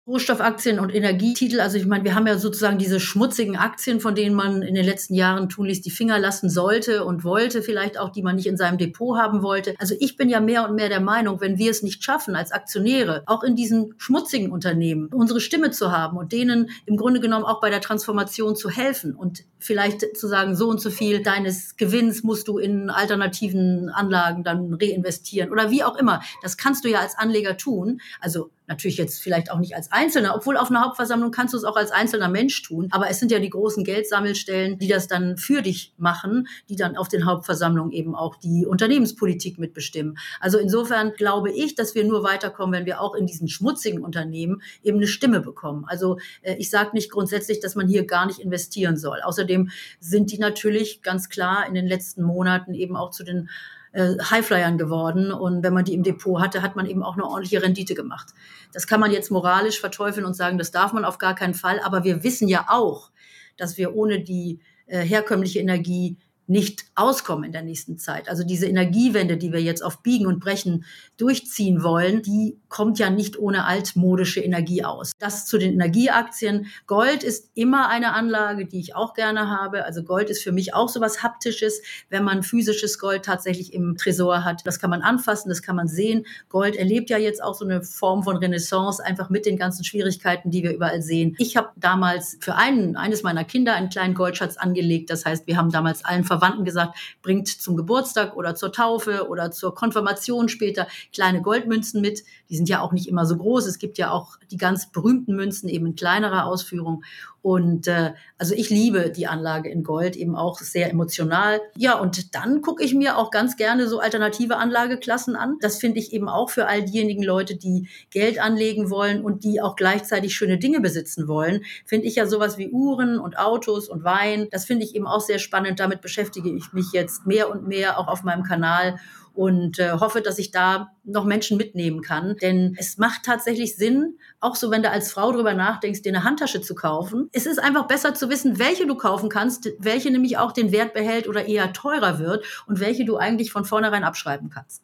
Rohstoffaktien 0.07 0.79
und 0.79 0.93
Energietitel. 0.93 1.59
Also 1.59 1.77
ich 1.77 1.85
meine, 1.85 2.03
wir 2.03 2.15
haben 2.15 2.25
ja 2.25 2.35
sozusagen 2.37 2.79
diese 2.79 2.99
schmutzigen 2.99 3.55
Aktien, 3.55 3.99
von 3.99 4.15
denen 4.15 4.35
man 4.35 4.63
in 4.63 4.73
den 4.73 4.83
letzten 4.83 5.13
Jahren 5.13 5.47
tunlichst 5.47 5.85
die 5.85 5.91
Finger 5.91 6.17
lassen 6.17 6.49
sollte 6.49 7.05
und 7.05 7.23
wollte, 7.23 7.61
vielleicht 7.61 7.99
auch, 7.99 8.09
die 8.09 8.23
man 8.23 8.35
nicht 8.35 8.47
in 8.47 8.57
seinem 8.57 8.79
Depot 8.79 9.19
haben 9.19 9.43
wollte. 9.43 9.75
Also 9.77 9.93
ich 9.99 10.17
bin 10.17 10.27
ja 10.27 10.39
mehr 10.39 10.67
und 10.67 10.75
mehr 10.75 10.89
der 10.89 11.01
Meinung, 11.01 11.39
wenn 11.39 11.59
wir 11.59 11.69
es 11.69 11.83
nicht 11.83 12.03
schaffen, 12.03 12.35
als 12.35 12.51
Aktionäre, 12.51 13.21
auch 13.27 13.43
in 13.43 13.55
diesen 13.55 13.93
schmutzigen 13.97 14.51
Unternehmen, 14.51 15.07
unsere 15.13 15.39
Stimme 15.39 15.69
zu 15.69 15.91
haben 15.91 16.17
und 16.17 16.31
denen 16.31 16.71
im 16.87 16.97
Grunde 16.97 17.19
genommen 17.19 17.45
auch 17.45 17.61
bei 17.61 17.69
der 17.69 17.81
Transformation 17.81 18.55
zu 18.55 18.71
helfen 18.71 19.15
und 19.15 19.43
vielleicht 19.59 20.17
zu 20.17 20.27
sagen, 20.27 20.55
so 20.55 20.67
und 20.67 20.81
so 20.81 20.89
viel 20.89 21.21
deines 21.21 21.77
Gewinns 21.77 22.23
musst 22.23 22.47
du 22.47 22.57
in 22.57 22.89
alternativen 22.89 23.89
Anlagen 23.89 24.43
dann 24.43 24.73
reinvestieren 24.73 25.51
oder 25.51 25.69
wie 25.69 25.83
auch 25.83 25.95
immer. 25.95 26.21
Das 26.41 26.57
kannst 26.57 26.83
du 26.83 26.89
ja 26.89 26.99
als 27.01 27.15
Anleger 27.19 27.55
tun. 27.55 28.01
Also 28.19 28.49
Natürlich 28.71 28.95
jetzt 28.95 29.21
vielleicht 29.21 29.51
auch 29.51 29.59
nicht 29.59 29.75
als 29.75 29.91
Einzelner, 29.91 30.33
obwohl 30.33 30.55
auf 30.55 30.69
einer 30.69 30.81
Hauptversammlung 30.81 31.31
kannst 31.31 31.53
du 31.53 31.57
es 31.57 31.65
auch 31.65 31.75
als 31.75 31.91
einzelner 31.91 32.29
Mensch 32.29 32.61
tun. 32.61 32.87
Aber 32.91 33.09
es 33.09 33.19
sind 33.19 33.29
ja 33.29 33.39
die 33.39 33.49
großen 33.49 33.83
Geldsammelstellen, 33.83 34.79
die 34.79 34.87
das 34.87 35.09
dann 35.09 35.35
für 35.35 35.61
dich 35.61 35.93
machen, 35.97 36.47
die 36.69 36.77
dann 36.77 36.95
auf 36.95 37.09
den 37.09 37.25
Hauptversammlungen 37.25 37.91
eben 37.91 38.15
auch 38.15 38.37
die 38.37 38.65
Unternehmenspolitik 38.65 39.59
mitbestimmen. 39.59 40.17
Also 40.39 40.57
insofern 40.57 41.11
glaube 41.11 41.51
ich, 41.51 41.75
dass 41.75 41.95
wir 41.95 42.05
nur 42.05 42.23
weiterkommen, 42.23 42.79
wenn 42.79 42.85
wir 42.85 43.01
auch 43.01 43.13
in 43.13 43.27
diesen 43.27 43.49
schmutzigen 43.49 44.05
Unternehmen 44.05 44.61
eben 44.83 44.99
eine 44.99 45.07
Stimme 45.07 45.41
bekommen. 45.41 45.83
Also 45.87 46.17
äh, 46.41 46.55
ich 46.55 46.69
sage 46.69 46.91
nicht 46.93 47.11
grundsätzlich, 47.11 47.59
dass 47.59 47.75
man 47.75 47.89
hier 47.89 48.05
gar 48.05 48.25
nicht 48.25 48.39
investieren 48.39 48.95
soll. 48.95 49.19
Außerdem 49.21 49.69
sind 49.99 50.31
die 50.31 50.37
natürlich 50.37 51.01
ganz 51.01 51.27
klar 51.27 51.67
in 51.67 51.73
den 51.73 51.87
letzten 51.87 52.23
Monaten 52.23 52.73
eben 52.73 52.95
auch 52.95 53.09
zu 53.09 53.25
den 53.25 53.49
äh, 53.91 54.15
Highflyern 54.19 54.77
geworden. 54.77 55.31
Und 55.31 55.63
wenn 55.63 55.73
man 55.73 55.85
die 55.85 55.93
im 55.93 56.03
Depot 56.03 56.41
hatte, 56.41 56.61
hat 56.61 56.75
man 56.75 56.85
eben 56.85 57.03
auch 57.03 57.13
eine 57.13 57.25
ordentliche 57.25 57.61
Rendite 57.61 57.95
gemacht. 57.95 58.29
Das 58.73 58.87
kann 58.87 58.99
man 58.99 59.11
jetzt 59.11 59.31
moralisch 59.31 59.79
verteufeln 59.79 60.25
und 60.25 60.33
sagen, 60.33 60.57
das 60.57 60.71
darf 60.71 60.93
man 60.93 61.05
auf 61.05 61.17
gar 61.17 61.35
keinen 61.35 61.53
Fall. 61.53 61.79
Aber 61.81 62.03
wir 62.03 62.23
wissen 62.23 62.47
ja 62.47 62.65
auch, 62.69 63.11
dass 63.57 63.77
wir 63.77 63.95
ohne 63.95 64.21
die 64.21 64.59
äh, 64.87 64.99
herkömmliche 64.99 65.59
Energie 65.59 66.17
nicht 66.51 66.83
auskommen 66.95 67.45
in 67.45 67.51
der 67.53 67.61
nächsten 67.61 67.97
Zeit. 67.97 68.27
Also 68.27 68.43
diese 68.43 68.67
Energiewende, 68.67 69.37
die 69.37 69.53
wir 69.53 69.61
jetzt 69.61 69.81
auf 69.81 70.03
Biegen 70.03 70.27
und 70.27 70.41
Brechen 70.41 70.83
durchziehen 71.15 71.81
wollen, 71.81 72.21
die 72.21 72.59
kommt 72.67 72.99
ja 72.99 73.09
nicht 73.09 73.39
ohne 73.39 73.65
altmodische 73.65 74.41
Energie 74.41 74.83
aus. 74.83 75.13
Das 75.17 75.45
zu 75.45 75.57
den 75.57 75.71
Energieaktien. 75.73 76.67
Gold 76.87 77.23
ist 77.23 77.51
immer 77.53 77.87
eine 77.87 78.13
Anlage, 78.13 78.65
die 78.65 78.81
ich 78.81 78.95
auch 78.95 79.13
gerne 79.13 79.49
habe. 79.49 79.85
Also 79.85 80.03
Gold 80.03 80.29
ist 80.29 80.43
für 80.43 80.51
mich 80.51 80.73
auch 80.73 80.89
so 80.89 80.99
was 80.99 81.23
Haptisches, 81.23 81.81
wenn 82.09 82.25
man 82.25 82.43
physisches 82.43 82.99
Gold 82.99 83.23
tatsächlich 83.23 83.73
im 83.73 83.95
Tresor 83.95 84.43
hat. 84.43 84.61
Das 84.65 84.79
kann 84.79 84.89
man 84.89 85.01
anfassen, 85.01 85.47
das 85.47 85.61
kann 85.61 85.77
man 85.77 85.87
sehen. 85.87 86.25
Gold 86.49 86.75
erlebt 86.75 87.09
ja 87.09 87.17
jetzt 87.17 87.41
auch 87.41 87.53
so 87.53 87.63
eine 87.63 87.81
Form 87.81 88.23
von 88.23 88.35
Renaissance, 88.35 89.03
einfach 89.03 89.29
mit 89.29 89.45
den 89.45 89.55
ganzen 89.57 89.85
Schwierigkeiten, 89.85 90.51
die 90.51 90.63
wir 90.63 90.73
überall 90.73 91.01
sehen. 91.01 91.33
Ich 91.39 91.55
habe 91.55 91.69
damals 91.77 92.37
für 92.41 92.55
einen, 92.55 92.97
eines 92.97 93.23
meiner 93.23 93.45
Kinder 93.45 93.73
einen 93.73 93.89
kleinen 93.89 94.15
Goldschatz 94.15 94.57
angelegt. 94.57 95.09
Das 95.09 95.23
heißt, 95.23 95.47
wir 95.47 95.55
haben 95.55 95.69
damals 95.69 96.03
allen 96.03 96.25
Verwandten 96.25 96.40
gesagt, 96.65 96.97
bringt 97.21 97.47
zum 97.47 97.77
Geburtstag 97.77 98.35
oder 98.35 98.55
zur 98.55 98.71
Taufe 98.71 99.27
oder 99.29 99.51
zur 99.51 99.73
Konfirmation 99.73 100.49
später 100.49 100.87
kleine 101.13 101.41
Goldmünzen 101.41 102.01
mit. 102.01 102.23
Die 102.49 102.55
sind 102.55 102.67
ja 102.67 102.81
auch 102.81 102.91
nicht 102.91 103.07
immer 103.07 103.25
so 103.25 103.37
groß. 103.37 103.65
Es 103.65 103.79
gibt 103.79 103.97
ja 103.97 104.11
auch 104.11 104.37
die 104.49 104.57
ganz 104.57 104.91
berühmten 104.91 105.35
Münzen 105.35 105.69
eben 105.69 105.85
in 105.85 105.95
kleinerer 105.95 106.45
Ausführung. 106.45 107.03
Und 107.41 107.87
äh, 107.87 108.13
also 108.37 108.53
ich 108.53 108.69
liebe 108.69 109.09
die 109.09 109.25
Anlage 109.25 109.69
in 109.69 109.83
Gold, 109.83 110.15
eben 110.15 110.35
auch 110.35 110.59
sehr 110.59 110.91
emotional. 110.91 111.59
Ja, 111.75 111.97
und 111.99 112.35
dann 112.35 112.61
gucke 112.61 112.83
ich 112.83 112.93
mir 112.93 113.17
auch 113.17 113.31
ganz 113.31 113.57
gerne 113.57 113.87
so 113.87 113.99
alternative 113.99 114.57
Anlageklassen 114.57 115.35
an. 115.35 115.57
Das 115.59 115.77
finde 115.77 115.99
ich 115.99 116.13
eben 116.13 116.29
auch 116.29 116.51
für 116.51 116.67
all 116.67 116.83
diejenigen 116.83 117.23
Leute, 117.23 117.55
die 117.55 117.87
Geld 118.11 118.39
anlegen 118.39 118.91
wollen 118.91 119.23
und 119.23 119.43
die 119.43 119.59
auch 119.59 119.75
gleichzeitig 119.75 120.35
schöne 120.35 120.59
Dinge 120.59 120.81
besitzen 120.81 121.27
wollen. 121.27 121.61
Finde 121.85 122.05
ich 122.07 122.15
ja 122.15 122.27
sowas 122.27 122.59
wie 122.59 122.69
Uhren 122.69 123.17
und 123.17 123.39
Autos 123.39 123.89
und 123.89 124.03
Wein. 124.03 124.47
Das 124.51 124.65
finde 124.65 124.85
ich 124.85 124.93
eben 124.95 125.07
auch 125.07 125.21
sehr 125.21 125.39
spannend. 125.39 125.79
Damit 125.79 126.01
beschäftige 126.01 126.51
ich 126.51 126.73
mich 126.73 126.91
jetzt 126.93 127.25
mehr 127.25 127.49
und 127.49 127.67
mehr 127.67 127.97
auch 127.97 128.07
auf 128.07 128.23
meinem 128.23 128.43
Kanal 128.43 128.99
und 129.33 129.79
äh, 129.79 129.91
hoffe, 129.91 130.21
dass 130.21 130.39
ich 130.39 130.51
da 130.51 130.91
noch 131.03 131.25
Menschen 131.25 131.57
mitnehmen 131.57 132.01
kann. 132.01 132.35
Denn 132.41 132.75
es 132.77 132.97
macht 132.97 133.23
tatsächlich 133.23 133.75
Sinn, 133.75 134.17
auch 134.39 134.55
so, 134.55 134.71
wenn 134.71 134.83
du 134.83 134.89
als 134.89 135.11
Frau 135.11 135.31
drüber 135.31 135.53
nachdenkst, 135.53 136.01
dir 136.01 136.09
eine 136.09 136.23
Handtasche 136.23 136.61
zu 136.61 136.75
kaufen. 136.75 137.29
Es 137.31 137.45
ist 137.45 137.59
einfach 137.59 137.87
besser 137.87 138.13
zu 138.13 138.29
wissen, 138.29 138.59
welche 138.59 138.87
du 138.87 138.95
kaufen 138.95 139.29
kannst, 139.29 139.69
welche 139.79 140.11
nämlich 140.11 140.37
auch 140.37 140.51
den 140.51 140.71
Wert 140.71 140.93
behält 140.93 141.27
oder 141.27 141.45
eher 141.45 141.73
teurer 141.73 142.19
wird 142.19 142.45
und 142.67 142.79
welche 142.79 143.05
du 143.05 143.17
eigentlich 143.17 143.51
von 143.51 143.65
vornherein 143.65 144.03
abschreiben 144.03 144.49
kannst. 144.49 144.83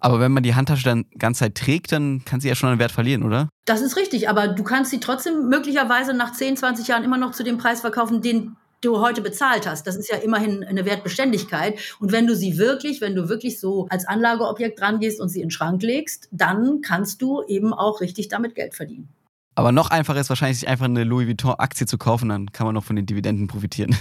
Aber 0.00 0.20
wenn 0.20 0.32
man 0.32 0.42
die 0.42 0.54
Handtasche 0.54 0.84
dann 0.84 1.06
ganze 1.18 1.40
Zeit 1.40 1.56
trägt, 1.56 1.92
dann 1.92 2.24
kann 2.24 2.40
sie 2.40 2.48
ja 2.48 2.54
schon 2.54 2.70
an 2.70 2.78
Wert 2.78 2.92
verlieren, 2.92 3.24
oder? 3.24 3.48
Das 3.64 3.80
ist 3.80 3.96
richtig, 3.96 4.28
aber 4.28 4.48
du 4.48 4.62
kannst 4.62 4.90
sie 4.90 5.00
trotzdem 5.00 5.48
möglicherweise 5.48 6.14
nach 6.14 6.32
10, 6.32 6.56
20 6.56 6.86
Jahren 6.86 7.04
immer 7.04 7.18
noch 7.18 7.32
zu 7.32 7.42
dem 7.42 7.58
Preis 7.58 7.80
verkaufen, 7.80 8.22
den 8.22 8.56
du 8.80 9.00
heute 9.00 9.20
bezahlt 9.20 9.66
hast. 9.66 9.86
Das 9.86 9.96
ist 9.96 10.10
ja 10.10 10.16
immerhin 10.16 10.64
eine 10.64 10.84
Wertbeständigkeit. 10.84 11.78
Und 12.00 12.12
wenn 12.12 12.26
du 12.26 12.34
sie 12.36 12.58
wirklich, 12.58 13.00
wenn 13.00 13.14
du 13.14 13.28
wirklich 13.28 13.60
so 13.60 13.86
als 13.90 14.06
Anlageobjekt 14.06 14.80
rangehst 14.80 15.20
und 15.20 15.28
sie 15.28 15.40
in 15.40 15.46
den 15.46 15.50
Schrank 15.50 15.82
legst, 15.82 16.28
dann 16.30 16.80
kannst 16.80 17.22
du 17.22 17.42
eben 17.46 17.72
auch 17.72 18.00
richtig 18.00 18.28
damit 18.28 18.54
Geld 18.54 18.74
verdienen. 18.74 19.08
Aber 19.54 19.72
noch 19.72 19.90
einfacher 19.90 20.20
ist 20.20 20.28
wahrscheinlich, 20.28 20.60
sich 20.60 20.68
einfach 20.68 20.84
eine 20.84 21.02
Louis 21.02 21.26
Vuitton-Aktie 21.26 21.86
zu 21.86 21.98
kaufen, 21.98 22.28
dann 22.28 22.52
kann 22.52 22.66
man 22.66 22.74
noch 22.74 22.84
von 22.84 22.94
den 22.94 23.06
Dividenden 23.06 23.48
profitieren. 23.48 23.96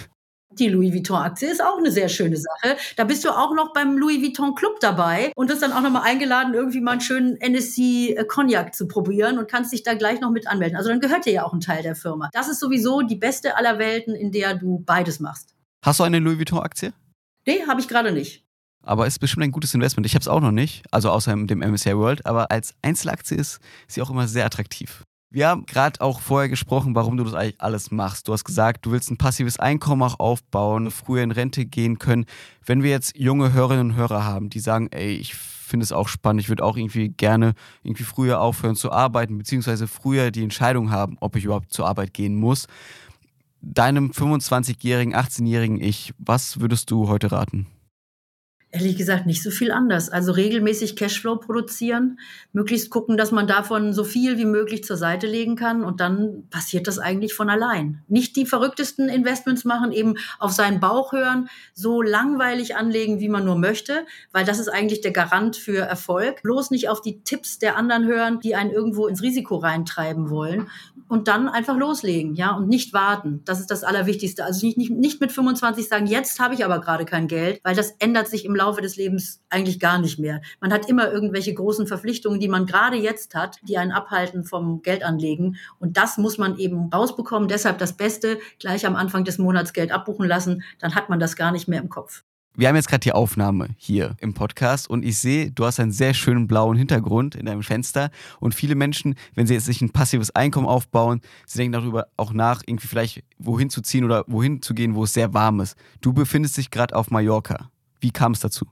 Die 0.59 0.69
Louis 0.69 0.93
Vuitton-Aktie 0.93 1.49
ist 1.49 1.63
auch 1.63 1.77
eine 1.77 1.91
sehr 1.91 2.09
schöne 2.09 2.37
Sache. 2.37 2.77
Da 2.95 3.03
bist 3.03 3.23
du 3.23 3.29
auch 3.29 3.53
noch 3.53 3.73
beim 3.73 3.97
Louis 3.97 4.21
Vuitton 4.21 4.55
Club 4.55 4.79
dabei 4.79 5.31
und 5.35 5.49
wirst 5.49 5.61
dann 5.61 5.71
auch 5.71 5.81
nochmal 5.81 6.03
eingeladen, 6.03 6.53
irgendwie 6.53 6.81
mal 6.81 6.93
einen 6.93 7.01
schönen 7.01 7.37
NSC 7.37 8.15
äh, 8.15 8.25
Cognac 8.25 8.73
zu 8.73 8.87
probieren 8.87 9.37
und 9.37 9.49
kannst 9.49 9.71
dich 9.71 9.83
da 9.83 9.93
gleich 9.93 10.19
noch 10.19 10.31
mit 10.31 10.47
anmelden. 10.47 10.77
Also 10.77 10.89
dann 10.89 10.99
gehört 10.99 11.25
dir 11.25 11.33
ja 11.33 11.43
auch 11.43 11.53
ein 11.53 11.59
Teil 11.59 11.83
der 11.83 11.95
Firma. 11.95 12.29
Das 12.33 12.47
ist 12.47 12.59
sowieso 12.59 13.01
die 13.01 13.15
beste 13.15 13.55
aller 13.55 13.77
Welten, 13.77 14.15
in 14.15 14.31
der 14.31 14.55
du 14.55 14.83
beides 14.85 15.19
machst. 15.19 15.53
Hast 15.85 15.99
du 15.99 16.03
eine 16.03 16.19
Louis 16.19 16.39
Vuitton-Aktie? 16.39 16.93
Nee, 17.45 17.63
habe 17.67 17.79
ich 17.79 17.87
gerade 17.87 18.11
nicht. 18.11 18.43
Aber 18.83 19.05
ist 19.05 19.19
bestimmt 19.19 19.43
ein 19.43 19.51
gutes 19.51 19.73
Investment. 19.73 20.05
Ich 20.05 20.15
habe 20.15 20.21
es 20.21 20.27
auch 20.27 20.39
noch 20.39 20.51
nicht, 20.51 20.83
also 20.91 21.11
außer 21.11 21.35
dem 21.35 21.59
MSCI 21.59 21.97
World. 21.97 22.25
Aber 22.25 22.51
als 22.51 22.73
Einzelaktie 22.81 23.37
ist 23.37 23.59
sie 23.87 24.01
auch 24.01 24.09
immer 24.09 24.27
sehr 24.27 24.45
attraktiv. 24.45 25.03
Wir 25.29 25.49
haben 25.49 25.65
gerade 25.65 25.99
auch 25.99 26.21
vorher 26.21 26.47
gesprochen, 26.47 26.95
warum 26.95 27.17
du 27.17 27.25
das 27.25 27.33
eigentlich 27.33 27.59
alles 27.59 27.91
machst. 27.91 28.29
Du 28.29 28.33
hast 28.33 28.45
gesagt, 28.45 28.85
du 28.85 28.91
willst 28.91 29.11
ein 29.11 29.17
passives 29.17 29.59
Einkommen 29.59 30.03
auch 30.03 30.19
aufbauen, 30.19 30.89
früher 30.89 31.21
in 31.21 31.31
Rente 31.31 31.65
gehen 31.65 31.99
können. 31.99 32.25
Wenn 32.65 32.81
wir 32.81 32.91
jetzt 32.91 33.17
junge 33.17 33.51
Hörerinnen 33.51 33.91
und 33.91 33.95
Hörer 33.97 34.23
haben, 34.23 34.49
die 34.49 34.61
sagen, 34.61 34.87
ey, 34.91 35.15
ich 35.15 35.33
finde 35.33 35.83
es 35.83 35.91
auch 35.91 36.07
spannend, 36.07 36.41
ich 36.41 36.47
würde 36.47 36.63
auch 36.63 36.77
irgendwie 36.77 37.09
gerne 37.09 37.55
irgendwie 37.83 38.05
früher 38.05 38.39
aufhören 38.39 38.77
zu 38.77 38.89
arbeiten, 38.89 39.37
beziehungsweise 39.37 39.87
früher 39.87 40.31
die 40.31 40.43
Entscheidung 40.43 40.91
haben, 40.91 41.17
ob 41.19 41.35
ich 41.35 41.43
überhaupt 41.43 41.73
zur 41.73 41.87
Arbeit 41.87 42.13
gehen 42.13 42.35
muss. 42.35 42.67
Deinem 43.61 44.11
25-jährigen, 44.11 45.13
18-jährigen 45.13 45.81
Ich, 45.81 46.13
was 46.19 46.61
würdest 46.61 46.89
du 46.89 47.09
heute 47.09 47.33
raten? 47.33 47.67
Ehrlich 48.69 48.97
gesagt 48.97 49.25
nicht 49.25 49.41
so 49.41 49.49
viel 49.49 49.71
anders. 49.71 50.09
Also 50.09 50.33
regelmäßig 50.33 50.97
Cashflow 50.97 51.37
produzieren, 51.37 52.19
möglichst 52.51 52.89
gucken, 52.89 53.15
dass 53.15 53.31
man 53.31 53.47
davon 53.47 53.93
so 53.93 54.03
viel 54.03 54.37
wie 54.37 54.45
möglich 54.45 54.83
zur 54.83 54.97
Seite 54.97 55.25
legen 55.25 55.55
kann 55.55 55.85
und 55.85 56.01
dann 56.01 56.49
passiert 56.49 56.85
das 56.85 56.99
eigentlich 56.99 57.33
von 57.33 57.49
allein. 57.49 58.03
Nicht 58.09 58.35
die 58.35 58.45
verrücktesten 58.45 59.07
Investments 59.07 59.63
machen, 59.63 59.93
eben 59.93 60.15
auf 60.37 60.51
seinen 60.51 60.81
Bauch 60.81 61.13
hören, 61.13 61.47
so 61.73 62.01
langweilig 62.01 62.75
anlegen, 62.75 63.21
wie 63.21 63.29
man 63.29 63.45
nur 63.45 63.57
möchte, 63.57 64.05
weil 64.33 64.43
das 64.43 64.59
ist 64.59 64.67
eigentlich 64.67 64.99
der 64.99 65.11
Garant 65.11 65.55
für 65.55 65.79
Erfolg. 65.79 66.43
Bloß 66.43 66.69
nicht 66.69 66.89
auf 66.89 67.01
die 67.01 67.21
Tipps 67.21 67.59
der 67.59 67.77
anderen 67.77 68.05
hören, 68.05 68.41
die 68.41 68.55
einen 68.55 68.71
irgendwo 68.71 69.07
ins 69.07 69.21
Risiko 69.21 69.55
reintreiben 69.55 70.29
wollen 70.29 70.67
und 71.07 71.27
dann 71.29 71.47
einfach 71.47 71.77
loslegen, 71.77 72.35
ja, 72.35 72.51
und 72.51 72.67
nicht 72.67 72.93
warten. 72.93 73.41
Das 73.45 73.59
ist 73.59 73.71
das 73.71 73.83
Allerwichtigste. 73.83 74.43
Also 74.43 74.65
nicht, 74.65 74.77
nicht, 74.77 74.91
nicht 74.91 75.21
mit 75.21 75.31
25 75.31 75.87
sagen, 75.87 76.05
jetzt 76.05 76.39
habe 76.39 76.53
ich 76.53 76.65
aber 76.65 76.81
gerade 76.81 77.05
kein 77.05 77.27
Geld, 77.27 77.61
weil 77.63 77.75
das 77.75 77.91
ändert 77.99 78.27
sich 78.27 78.43
im 78.43 78.56
Laufe 78.57 78.81
des 78.81 78.97
Lebens 78.97 79.41
eigentlich 79.49 79.79
gar 79.79 79.99
nicht 79.99 80.19
mehr. 80.19 80.41
Man 80.59 80.73
hat 80.73 80.89
immer 80.89 81.11
irgendwelche 81.11 81.53
großen 81.53 81.87
Verpflichtungen, 81.87 82.39
die 82.39 82.47
man 82.47 82.65
gerade 82.65 82.97
jetzt 82.97 83.35
hat, 83.35 83.57
die 83.63 83.77
einen 83.77 83.91
abhalten 83.91 84.43
vom 84.43 84.81
Geldanlegen. 84.81 85.57
Und 85.79 85.97
das 85.97 86.17
muss 86.17 86.37
man 86.37 86.57
eben 86.57 86.89
rausbekommen. 86.93 87.47
Deshalb 87.47 87.77
das 87.77 87.95
Beste, 87.95 88.39
gleich 88.59 88.85
am 88.85 88.95
Anfang 88.95 89.23
des 89.23 89.37
Monats 89.37 89.73
Geld 89.73 89.91
abbuchen 89.91 90.27
lassen. 90.27 90.63
Dann 90.79 90.95
hat 90.95 91.09
man 91.09 91.19
das 91.19 91.35
gar 91.35 91.51
nicht 91.51 91.67
mehr 91.67 91.81
im 91.81 91.89
Kopf. 91.89 92.23
Wir 92.59 92.67
haben 92.67 92.75
jetzt 92.75 92.87
gerade 92.87 93.01
die 93.01 93.11
Aufnahme 93.11 93.67
hier 93.77 94.15
im 94.19 94.33
Podcast 94.33 94.89
und 94.89 95.05
ich 95.05 95.19
sehe, 95.19 95.51
du 95.51 95.63
hast 95.63 95.79
einen 95.79 95.91
sehr 95.91 96.15
schönen 96.15 96.47
blauen 96.47 96.75
Hintergrund 96.75 97.35
in 97.35 97.45
deinem 97.45 97.61
Fenster 97.61 98.09
und 98.39 98.55
viele 98.55 98.73
Menschen, 98.73 99.13
wenn 99.35 99.45
sie 99.45 99.53
jetzt 99.53 99.67
sich 99.67 99.79
ein 99.83 99.91
passives 99.91 100.31
Einkommen 100.35 100.65
aufbauen, 100.65 101.21
sie 101.45 101.59
denken 101.59 101.73
darüber 101.73 102.07
auch 102.17 102.33
nach, 102.33 102.63
irgendwie 102.65 102.87
vielleicht 102.87 103.23
wohin 103.37 103.69
zu 103.69 103.83
ziehen 103.83 104.03
oder 104.05 104.23
wohin 104.25 104.63
zu 104.63 104.73
gehen, 104.73 104.95
wo 104.95 105.03
es 105.03 105.13
sehr 105.13 105.35
warm 105.35 105.59
ist. 105.59 105.77
Du 106.01 106.13
befindest 106.13 106.57
dich 106.57 106.71
gerade 106.71 106.95
auf 106.95 107.11
Mallorca. 107.11 107.69
Wie 107.99 108.11
kam 108.11 108.33
es 108.33 108.39
dazu? 108.39 108.65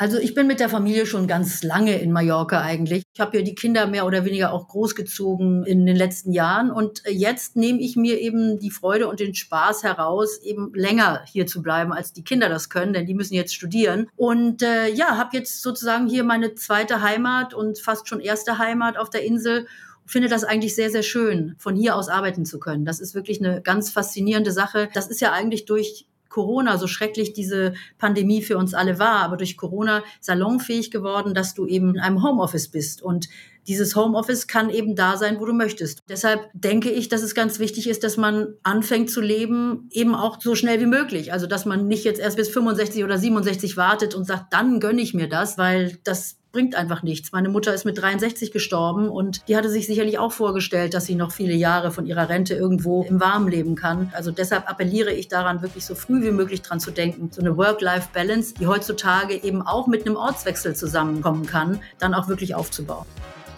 Also 0.00 0.16
ich 0.16 0.32
bin 0.32 0.46
mit 0.46 0.60
der 0.60 0.70
Familie 0.70 1.04
schon 1.04 1.26
ganz 1.26 1.62
lange 1.62 2.00
in 2.00 2.10
Mallorca 2.10 2.62
eigentlich. 2.62 3.02
Ich 3.12 3.20
habe 3.20 3.36
ja 3.36 3.44
die 3.44 3.54
Kinder 3.54 3.86
mehr 3.86 4.06
oder 4.06 4.24
weniger 4.24 4.50
auch 4.50 4.66
großgezogen 4.68 5.66
in 5.66 5.84
den 5.84 5.94
letzten 5.94 6.32
Jahren 6.32 6.70
und 6.70 7.02
jetzt 7.06 7.54
nehme 7.54 7.82
ich 7.82 7.96
mir 7.96 8.18
eben 8.18 8.58
die 8.58 8.70
Freude 8.70 9.08
und 9.08 9.20
den 9.20 9.34
Spaß 9.34 9.82
heraus, 9.82 10.38
eben 10.42 10.72
länger 10.72 11.22
hier 11.26 11.46
zu 11.46 11.60
bleiben, 11.60 11.92
als 11.92 12.14
die 12.14 12.24
Kinder 12.24 12.48
das 12.48 12.70
können, 12.70 12.94
denn 12.94 13.04
die 13.04 13.12
müssen 13.12 13.34
jetzt 13.34 13.54
studieren. 13.54 14.08
Und 14.16 14.62
äh, 14.62 14.88
ja, 14.88 15.18
habe 15.18 15.36
jetzt 15.36 15.60
sozusagen 15.60 16.08
hier 16.08 16.24
meine 16.24 16.54
zweite 16.54 17.02
Heimat 17.02 17.52
und 17.52 17.78
fast 17.78 18.08
schon 18.08 18.20
erste 18.20 18.56
Heimat 18.56 18.96
auf 18.96 19.10
der 19.10 19.22
Insel 19.22 19.66
finde 20.06 20.28
das 20.28 20.44
eigentlich 20.44 20.74
sehr, 20.74 20.90
sehr 20.90 21.04
schön, 21.04 21.54
von 21.58 21.76
hier 21.76 21.94
aus 21.94 22.08
arbeiten 22.08 22.44
zu 22.44 22.58
können. 22.58 22.84
Das 22.84 23.00
ist 23.00 23.14
wirklich 23.14 23.38
eine 23.38 23.60
ganz 23.62 23.90
faszinierende 23.90 24.50
Sache. 24.50 24.88
Das 24.92 25.08
ist 25.08 25.20
ja 25.20 25.30
eigentlich 25.30 25.66
durch 25.66 26.06
Corona, 26.30 26.78
so 26.78 26.86
schrecklich 26.86 27.34
diese 27.34 27.74
Pandemie 27.98 28.40
für 28.40 28.56
uns 28.56 28.72
alle 28.72 28.98
war, 28.98 29.16
aber 29.16 29.36
durch 29.36 29.58
Corona 29.58 30.02
salonfähig 30.20 30.90
geworden, 30.90 31.34
dass 31.34 31.52
du 31.52 31.66
eben 31.66 31.96
in 31.96 32.00
einem 32.00 32.22
Homeoffice 32.22 32.68
bist. 32.68 33.02
Und 33.02 33.28
dieses 33.70 33.94
Homeoffice 33.94 34.48
kann 34.48 34.68
eben 34.68 34.96
da 34.96 35.16
sein, 35.16 35.38
wo 35.38 35.44
du 35.44 35.52
möchtest. 35.52 36.00
Deshalb 36.08 36.50
denke 36.54 36.90
ich, 36.90 37.08
dass 37.08 37.22
es 37.22 37.36
ganz 37.36 37.60
wichtig 37.60 37.88
ist, 37.88 38.02
dass 38.02 38.16
man 38.16 38.54
anfängt 38.64 39.10
zu 39.10 39.20
leben, 39.20 39.88
eben 39.92 40.16
auch 40.16 40.40
so 40.40 40.56
schnell 40.56 40.80
wie 40.80 40.86
möglich. 40.86 41.32
Also, 41.32 41.46
dass 41.46 41.66
man 41.66 41.86
nicht 41.86 42.02
jetzt 42.02 42.18
erst 42.18 42.36
bis 42.36 42.48
65 42.48 43.04
oder 43.04 43.16
67 43.16 43.76
wartet 43.76 44.16
und 44.16 44.24
sagt, 44.24 44.52
dann 44.52 44.80
gönne 44.80 45.00
ich 45.00 45.14
mir 45.14 45.28
das, 45.28 45.56
weil 45.56 45.98
das 46.02 46.40
bringt 46.50 46.74
einfach 46.74 47.04
nichts. 47.04 47.30
Meine 47.30 47.48
Mutter 47.48 47.72
ist 47.72 47.84
mit 47.84 47.96
63 47.96 48.50
gestorben 48.50 49.08
und 49.08 49.46
die 49.46 49.56
hatte 49.56 49.70
sich 49.70 49.86
sicherlich 49.86 50.18
auch 50.18 50.32
vorgestellt, 50.32 50.94
dass 50.94 51.06
sie 51.06 51.14
noch 51.14 51.30
viele 51.30 51.54
Jahre 51.54 51.92
von 51.92 52.06
ihrer 52.06 52.28
Rente 52.28 52.54
irgendwo 52.54 53.04
im 53.04 53.20
Warmen 53.20 53.48
leben 53.48 53.76
kann. 53.76 54.10
Also 54.14 54.32
deshalb 54.32 54.68
appelliere 54.68 55.12
ich 55.12 55.28
daran, 55.28 55.62
wirklich 55.62 55.86
so 55.86 55.94
früh 55.94 56.24
wie 56.24 56.32
möglich 56.32 56.62
dran 56.62 56.80
zu 56.80 56.90
denken, 56.90 57.30
so 57.30 57.40
eine 57.40 57.56
Work-Life-Balance, 57.56 58.54
die 58.58 58.66
heutzutage 58.66 59.40
eben 59.44 59.62
auch 59.62 59.86
mit 59.86 60.06
einem 60.06 60.16
Ortswechsel 60.16 60.74
zusammenkommen 60.74 61.46
kann, 61.46 61.80
dann 62.00 62.14
auch 62.14 62.26
wirklich 62.26 62.56
aufzubauen. 62.56 63.06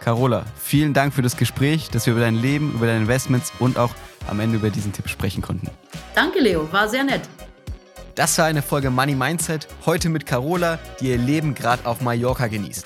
Carola, 0.03 0.45
vielen 0.57 0.95
Dank 0.95 1.15
für 1.15 1.23
das 1.23 1.37
Gespräch, 1.37 1.89
dass 1.89 2.07
wir 2.07 2.13
über 2.13 2.23
dein 2.23 2.35
Leben, 2.35 2.73
über 2.73 2.87
deine 2.87 3.01
Investments 3.01 3.53
und 3.61 3.79
auch 3.79 3.95
am 4.29 4.41
Ende 4.41 4.57
über 4.57 4.71
diesen 4.71 4.93
Tipp 4.93 5.09
sprechen 5.09 5.43
konnten. 5.43 5.71
Danke, 6.15 6.41
Leo, 6.41 6.71
war 6.73 6.89
sehr 6.89 7.05
nett. 7.05 7.23
Das 8.15 8.37
war 8.37 8.47
eine 8.47 8.63
Folge 8.63 8.91
Money 8.91 9.15
Mindset, 9.15 9.69
heute 9.87 10.09
mit 10.09 10.27
Carola, 10.27 10.79
die 11.01 11.11
ihr 11.11 11.19
Leben 11.19 11.55
gerade 11.55 11.87
auf 11.87 12.01
Mallorca 12.01 12.49
genießt. 12.49 12.85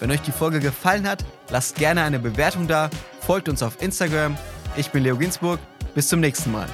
Wenn 0.00 0.10
euch 0.10 0.22
die 0.22 0.32
Folge 0.32 0.60
gefallen 0.60 1.06
hat, 1.06 1.24
lasst 1.50 1.76
gerne 1.76 2.02
eine 2.02 2.18
Bewertung 2.18 2.68
da, 2.68 2.90
folgt 3.20 3.48
uns 3.48 3.62
auf 3.62 3.82
Instagram. 3.82 4.36
Ich 4.76 4.90
bin 4.90 5.02
Leo 5.02 5.16
Ginsburg, 5.16 5.58
bis 5.94 6.08
zum 6.08 6.20
nächsten 6.20 6.52
Mal. 6.52 6.68